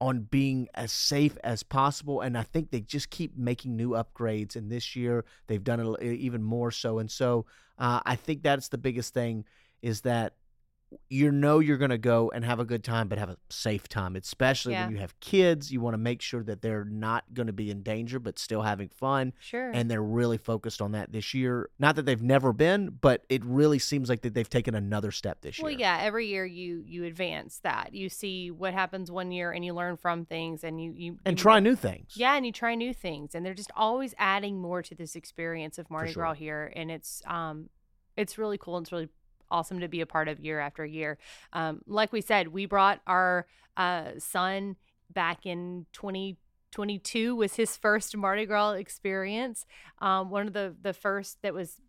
on 0.00 0.20
being 0.22 0.68
as 0.74 0.92
safe 0.92 1.36
as 1.44 1.62
possible. 1.62 2.20
And 2.20 2.36
I 2.36 2.42
think 2.42 2.70
they 2.70 2.80
just 2.80 3.10
keep 3.10 3.36
making 3.36 3.76
new 3.76 3.90
upgrades. 3.90 4.56
And 4.56 4.70
this 4.70 4.94
year 4.96 5.24
they've 5.46 5.62
done 5.62 5.96
it 6.00 6.02
even 6.02 6.42
more 6.42 6.70
so. 6.70 6.98
And 6.98 7.10
so 7.10 7.46
uh, 7.78 8.00
I 8.04 8.16
think 8.16 8.42
that's 8.42 8.68
the 8.68 8.78
biggest 8.78 9.14
thing 9.14 9.44
is 9.82 10.02
that 10.02 10.34
you 11.08 11.32
know 11.32 11.58
you're 11.58 11.76
going 11.76 11.90
to 11.90 11.98
go 11.98 12.30
and 12.32 12.44
have 12.44 12.60
a 12.60 12.64
good 12.64 12.84
time, 12.84 13.08
but 13.08 13.18
have 13.18 13.28
a 13.28 13.36
safe 13.50 13.88
time. 13.88 14.14
Especially 14.14 14.72
Yeah. 14.74 14.84
when 14.86 14.94
you 14.94 15.00
have 15.00 15.18
kids, 15.18 15.72
you 15.72 15.80
want 15.80 15.94
to 15.94 15.98
make 15.98 16.22
sure 16.22 16.42
that 16.44 16.62
they're 16.62 16.84
not 16.84 17.24
going 17.34 17.48
to 17.48 17.52
be 17.52 17.70
in 17.70 17.82
danger, 17.82 18.18
but 18.20 18.38
still 18.38 18.62
having 18.62 18.88
fun. 18.88 19.32
Sure. 19.40 19.70
And 19.72 19.90
they're 19.90 20.02
really 20.02 20.38
focused 20.38 20.80
on 20.80 20.92
that 20.92 21.10
this 21.12 21.34
year. 21.34 21.68
Not 21.80 21.96
that 21.96 22.06
they've 22.06 22.22
never 22.22 22.52
been, 22.52 22.90
but 23.00 23.24
it 23.28 23.44
really 23.44 23.78
seems 23.80 24.08
like 24.08 24.22
that 24.22 24.34
they've 24.34 24.48
taken 24.48 24.74
another 24.74 25.10
step 25.10 25.40
this 25.40 25.58
well, 25.58 25.70
year. 25.70 25.78
Well, 25.78 25.80
yeah, 25.80 25.98
every 26.02 26.28
year 26.28 26.46
you 26.46 26.84
you 26.86 27.04
advance 27.04 27.58
that. 27.64 27.92
You 27.92 28.08
see 28.08 28.50
what 28.52 28.72
happens 28.72 29.10
one 29.10 29.32
year 29.32 29.50
and 29.50 29.64
you 29.64 29.74
learn 29.74 29.96
from 29.96 30.24
things 30.24 30.62
and 30.62 30.80
you 30.80 30.92
you 30.96 31.18
And 31.24 31.36
you- 31.38 31.42
try 31.42 31.58
new 31.60 31.74
things. 31.74 32.12
Yeah, 32.16 32.36
and 32.36 32.46
you 32.46 32.52
try 32.52 32.74
new 32.76 32.94
things, 32.94 33.34
and 33.34 33.44
they're 33.44 33.54
just 33.54 33.72
always 33.76 34.14
adding 34.16 34.60
more 34.60 34.80
to 34.82 34.94
this 34.94 35.16
experience 35.16 35.78
of 35.78 35.90
Mardi 35.90 36.12
sure. 36.12 36.22
Gras 36.22 36.34
here, 36.34 36.72
and 36.76 36.90
it's 36.90 37.20
um, 37.26 37.68
it's 38.16 38.38
really 38.38 38.58
cool. 38.58 38.76
and 38.76 38.84
It's 38.84 38.92
really 38.92 39.08
awesome 39.54 39.80
to 39.80 39.88
be 39.88 40.00
a 40.00 40.06
part 40.06 40.28
of 40.28 40.40
year 40.40 40.58
after 40.60 40.84
year. 40.84 41.18
Um, 41.52 41.80
like 41.86 42.12
we 42.12 42.20
said, 42.20 42.48
we 42.48 42.66
brought 42.66 43.00
our 43.06 43.46
uh 43.76 44.10
son 44.18 44.76
back 45.12 45.46
in 45.46 45.86
2022 45.92 47.36
was 47.36 47.54
his 47.56 47.76
first 47.76 48.16
Mardi 48.16 48.46
Gras 48.46 48.72
experience. 48.72 49.66
Um, 50.00 50.30
one 50.30 50.46
of 50.46 50.52
the 50.52 50.74
the 50.82 50.92
first 50.92 51.40
that 51.42 51.54
was 51.54 51.80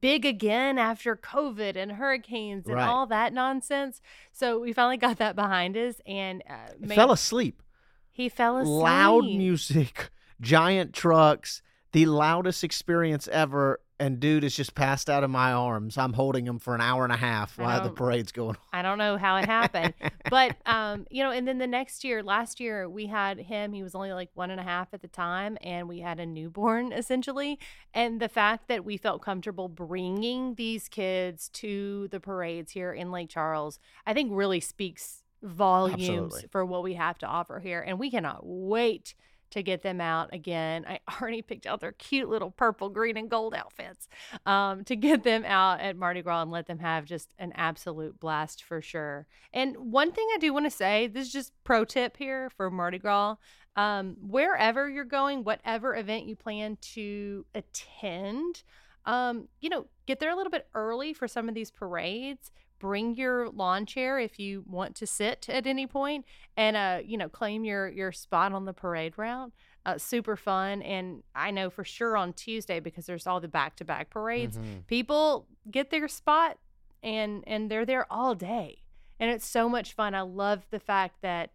big 0.00 0.24
again 0.24 0.78
after 0.78 1.14
COVID 1.16 1.76
and 1.76 1.92
hurricanes 1.92 2.66
and 2.66 2.76
Right. 2.76 2.88
all 2.88 3.06
that 3.08 3.32
nonsense. 3.34 4.00
So 4.32 4.58
we 4.58 4.72
finally 4.72 4.96
got 4.96 5.18
that 5.18 5.36
behind 5.36 5.76
us, 5.76 6.00
and 6.06 6.42
uh, 6.48 6.54
made- 6.80 6.94
Fell 6.96 7.12
asleep. 7.12 7.62
he 8.10 8.28
fell 8.30 8.56
asleep. 8.58 8.82
loud 8.82 9.24
music, 9.24 10.10
giant 10.40 10.94
trucks, 10.94 11.62
the 11.92 12.06
loudest 12.06 12.64
experience 12.64 13.28
ever. 13.28 13.80
And 14.02 14.18
dude 14.18 14.42
is 14.42 14.56
just 14.56 14.74
passed 14.74 15.08
out 15.08 15.22
of 15.22 15.30
my 15.30 15.52
arms. 15.52 15.96
I'm 15.96 16.12
holding 16.12 16.44
him 16.44 16.58
for 16.58 16.74
an 16.74 16.80
hour 16.80 17.04
and 17.04 17.12
a 17.12 17.16
half 17.16 17.56
while 17.56 17.84
the 17.84 17.90
parade's 17.90 18.32
going 18.32 18.56
on. 18.56 18.56
I 18.72 18.82
don't 18.82 18.98
know 18.98 19.16
how 19.16 19.36
it 19.36 19.44
happened, 19.44 19.94
but 20.28 20.56
um, 20.66 21.06
you 21.08 21.22
know, 21.22 21.30
and 21.30 21.46
then 21.46 21.58
the 21.58 21.68
next 21.68 22.02
year, 22.02 22.20
last 22.20 22.58
year, 22.58 22.90
we 22.90 23.06
had 23.06 23.38
him. 23.38 23.72
He 23.72 23.84
was 23.84 23.94
only 23.94 24.12
like 24.12 24.30
one 24.34 24.50
and 24.50 24.58
a 24.58 24.64
half 24.64 24.92
at 24.92 25.02
the 25.02 25.08
time, 25.08 25.56
and 25.60 25.88
we 25.88 26.00
had 26.00 26.18
a 26.18 26.26
newborn 26.26 26.92
essentially. 26.92 27.60
And 27.94 28.20
the 28.20 28.28
fact 28.28 28.66
that 28.66 28.84
we 28.84 28.96
felt 28.96 29.22
comfortable 29.22 29.68
bringing 29.68 30.56
these 30.56 30.88
kids 30.88 31.48
to 31.50 32.08
the 32.08 32.18
parades 32.18 32.72
here 32.72 32.92
in 32.92 33.12
Lake 33.12 33.28
Charles, 33.28 33.78
I 34.04 34.14
think 34.14 34.30
really 34.32 34.58
speaks 34.58 35.22
volumes 35.44 36.02
Absolutely. 36.02 36.48
for 36.50 36.64
what 36.64 36.82
we 36.82 36.94
have 36.94 37.18
to 37.18 37.26
offer 37.26 37.60
here, 37.60 37.80
and 37.80 38.00
we 38.00 38.10
cannot 38.10 38.40
wait 38.42 39.14
to 39.52 39.62
get 39.62 39.82
them 39.82 40.00
out 40.00 40.32
again. 40.34 40.84
I 40.86 41.00
already 41.20 41.42
picked 41.42 41.66
out 41.66 41.80
their 41.80 41.92
cute 41.92 42.28
little 42.28 42.50
purple, 42.50 42.88
green, 42.88 43.16
and 43.16 43.30
gold 43.30 43.54
outfits 43.54 44.08
um, 44.46 44.84
to 44.84 44.96
get 44.96 45.22
them 45.22 45.44
out 45.44 45.80
at 45.80 45.96
Mardi 45.96 46.22
Gras 46.22 46.42
and 46.42 46.50
let 46.50 46.66
them 46.66 46.80
have 46.80 47.04
just 47.04 47.28
an 47.38 47.52
absolute 47.54 48.18
blast 48.18 48.64
for 48.64 48.82
sure. 48.82 49.26
And 49.52 49.76
one 49.76 50.12
thing 50.12 50.26
I 50.34 50.38
do 50.38 50.52
want 50.52 50.66
to 50.66 50.70
say 50.70 51.06
this 51.06 51.28
is 51.28 51.32
just 51.32 51.52
pro 51.64 51.84
tip 51.84 52.16
here 52.16 52.50
for 52.50 52.70
Mardi 52.70 52.98
Gras. 52.98 53.36
Um, 53.74 54.16
wherever 54.20 54.88
you're 54.88 55.04
going, 55.04 55.44
whatever 55.44 55.96
event 55.96 56.26
you 56.26 56.36
plan 56.36 56.76
to 56.92 57.46
attend, 57.54 58.64
um, 59.06 59.48
you 59.60 59.70
know, 59.70 59.86
get 60.06 60.20
there 60.20 60.30
a 60.30 60.36
little 60.36 60.50
bit 60.50 60.68
early 60.74 61.14
for 61.14 61.26
some 61.26 61.48
of 61.48 61.54
these 61.54 61.70
parades. 61.70 62.50
Bring 62.82 63.14
your 63.14 63.48
lawn 63.48 63.86
chair 63.86 64.18
if 64.18 64.40
you 64.40 64.64
want 64.68 64.96
to 64.96 65.06
sit 65.06 65.48
at 65.48 65.68
any 65.68 65.86
point, 65.86 66.24
and 66.56 66.76
uh, 66.76 66.98
you 67.04 67.16
know, 67.16 67.28
claim 67.28 67.64
your 67.64 67.86
your 67.88 68.10
spot 68.10 68.52
on 68.52 68.64
the 68.64 68.72
parade 68.72 69.14
route. 69.16 69.52
Uh, 69.86 69.98
super 69.98 70.34
fun, 70.36 70.82
and 70.82 71.22
I 71.34 71.52
know 71.52 71.70
for 71.70 71.84
sure 71.84 72.16
on 72.16 72.32
Tuesday 72.32 72.80
because 72.80 73.06
there's 73.06 73.24
all 73.28 73.38
the 73.38 73.46
back 73.46 73.76
to 73.76 73.84
back 73.84 74.10
parades 74.10 74.56
Mhm. 74.58 74.84
people 74.88 75.46
get 75.70 75.90
their 75.90 76.08
spot 76.08 76.58
and 77.04 77.44
and 77.46 77.70
they're 77.70 77.86
there 77.86 78.06
all 78.12 78.34
day 78.34 78.82
and 79.20 79.30
it's 79.30 79.46
so 79.46 79.68
much 79.68 79.92
fun 79.92 80.14
i 80.14 80.20
love 80.20 80.66
the 80.70 80.78
fact 80.78 81.20
that 81.22 81.50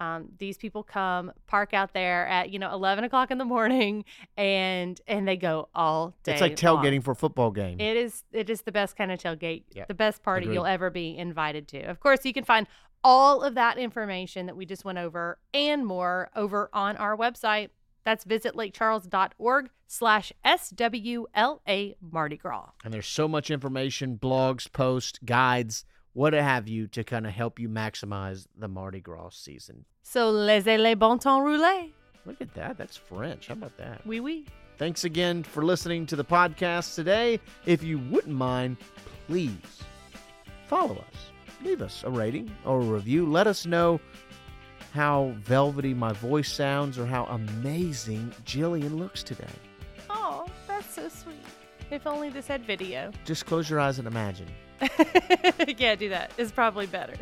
um, 0.00 0.28
these 0.38 0.56
people 0.56 0.82
come 0.82 1.32
park 1.46 1.74
out 1.74 1.92
there 1.92 2.26
at 2.28 2.50
you 2.50 2.58
know 2.58 2.72
11 2.72 3.04
o'clock 3.04 3.30
in 3.30 3.38
the 3.38 3.44
morning 3.44 4.04
and 4.36 5.00
and 5.06 5.26
they 5.26 5.36
go 5.36 5.68
all 5.74 6.14
day 6.22 6.32
It's 6.32 6.40
like 6.40 6.62
long. 6.62 6.82
tailgating 6.84 7.02
for 7.02 7.10
a 7.12 7.16
football 7.16 7.50
game. 7.50 7.80
It 7.80 7.96
is 7.96 8.24
it 8.32 8.48
is 8.50 8.62
the 8.62 8.72
best 8.72 8.96
kind 8.96 9.10
of 9.10 9.18
tailgate, 9.18 9.64
Yeah. 9.72 9.84
the 9.88 9.94
best 9.94 10.22
party 10.22 10.44
Agreed. 10.44 10.54
you'll 10.54 10.66
ever 10.66 10.90
be 10.90 11.16
invited 11.16 11.68
to. 11.68 11.80
Of 11.82 12.00
course, 12.00 12.24
you 12.24 12.32
can 12.32 12.44
find 12.44 12.66
all 13.04 13.42
of 13.42 13.54
that 13.54 13.78
information 13.78 14.46
that 14.46 14.56
we 14.56 14.66
just 14.66 14.84
went 14.84 14.98
over 14.98 15.38
and 15.54 15.86
more 15.86 16.30
over 16.34 16.68
on 16.72 16.96
our 16.96 17.16
website. 17.16 17.70
That's 18.04 18.24
visit 18.24 18.54
lakecharles.org 18.54 19.70
slash 19.86 20.32
SWLA 20.44 21.94
Mardi 22.00 22.36
Gras. 22.36 22.70
and 22.84 22.92
there's 22.92 23.06
so 23.06 23.28
much 23.28 23.50
information, 23.50 24.18
blogs, 24.18 24.70
posts, 24.72 25.18
guides, 25.24 25.84
what 26.12 26.32
have 26.32 26.68
you 26.68 26.86
to 26.88 27.04
kind 27.04 27.26
of 27.26 27.32
help 27.32 27.58
you 27.58 27.68
maximize 27.68 28.46
the 28.58 28.68
Mardi 28.68 29.00
Gras 29.00 29.30
season. 29.36 29.84
So 30.02 30.30
laissez 30.30 30.78
les 30.78 30.94
bon 30.94 31.18
temps 31.18 31.42
rouler. 31.44 31.88
Look 32.26 32.40
at 32.40 32.54
that. 32.54 32.76
That's 32.76 32.96
French. 32.96 33.48
How 33.48 33.54
about 33.54 33.76
that? 33.78 34.06
Oui, 34.06 34.20
oui. 34.20 34.46
Thanks 34.76 35.04
again 35.04 35.42
for 35.42 35.64
listening 35.64 36.06
to 36.06 36.16
the 36.16 36.24
podcast 36.24 36.94
today. 36.94 37.40
If 37.66 37.82
you 37.82 37.98
wouldn't 37.98 38.34
mind, 38.34 38.76
please 39.26 39.82
follow 40.66 40.96
us. 40.96 41.30
Leave 41.64 41.82
us 41.82 42.04
a 42.04 42.10
rating 42.10 42.50
or 42.64 42.80
a 42.80 42.84
review. 42.84 43.26
Let 43.26 43.46
us 43.46 43.66
know 43.66 44.00
how 44.92 45.34
velvety 45.38 45.94
my 45.94 46.12
voice 46.12 46.52
sounds 46.52 46.98
or 46.98 47.06
how 47.06 47.24
amazing 47.24 48.32
Jillian 48.44 48.98
looks 48.98 49.22
today. 49.22 49.46
Oh, 50.08 50.46
that's 50.66 50.94
so 50.94 51.08
sweet. 51.08 51.36
If 51.90 52.06
only 52.06 52.30
this 52.30 52.46
had 52.46 52.64
video. 52.64 53.10
Just 53.24 53.46
close 53.46 53.68
your 53.68 53.80
eyes 53.80 53.98
and 53.98 54.06
imagine. 54.06 54.48
yeah, 55.78 55.94
do 55.94 56.08
that. 56.10 56.32
It's 56.36 56.52
probably 56.52 56.86
better. 56.86 57.14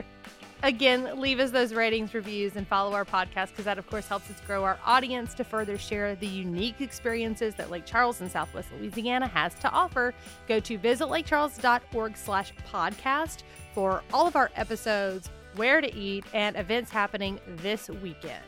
Again, 0.63 1.21
leave 1.21 1.39
us 1.39 1.51
those 1.51 1.75
ratings, 1.75 2.15
reviews, 2.15 2.57
and 2.57 2.67
follow 2.67 2.95
our 2.95 3.05
podcast 3.05 3.51
because 3.51 3.67
that, 3.67 3.79
of 3.79 3.87
course, 3.87 4.09
helps 4.09 4.31
us 4.31 4.41
grow 4.47 4.65
our 4.65 4.79
audience 4.85 5.35
to 5.35 5.45
further 5.45 5.77
share 5.77 6.17
the 6.17 6.27
unique 6.27 6.81
experiences 6.81 7.55
that 7.57 7.71
Lake 7.71 7.85
Charles 7.85 8.21
in 8.21 8.31
Southwest 8.31 8.69
Louisiana 8.81 9.29
has 9.29 9.55
to 9.57 9.71
offer. 9.71 10.15
Go 10.49 10.59
to 10.61 10.79
visitlakecharles.org 10.79 12.17
slash 12.17 12.53
podcast 12.73 13.43
for 13.75 14.03
all 14.13 14.27
of 14.27 14.35
our 14.35 14.51
episodes, 14.57 15.31
where 15.57 15.81
to 15.81 15.95
eat, 15.95 16.25
and 16.33 16.57
events 16.57 16.91
happening 16.91 17.39
this 17.59 17.89
weekend. 17.89 18.43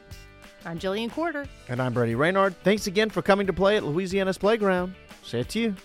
I'm 0.65 0.79
Jillian 0.79 1.11
Corder. 1.11 1.47
And 1.69 1.81
I'm 1.81 1.93
Brady 1.93 2.15
Renard. 2.15 2.57
Thanks 2.65 2.87
again 2.87 3.11
for 3.11 3.23
coming 3.23 3.47
to 3.47 3.53
play 3.53 3.77
at 3.77 3.85
Louisiana's 3.85 4.39
Playground. 4.39 4.95
Say 5.23 5.41
it 5.41 5.51
to 5.51 5.61
you. 5.61 5.77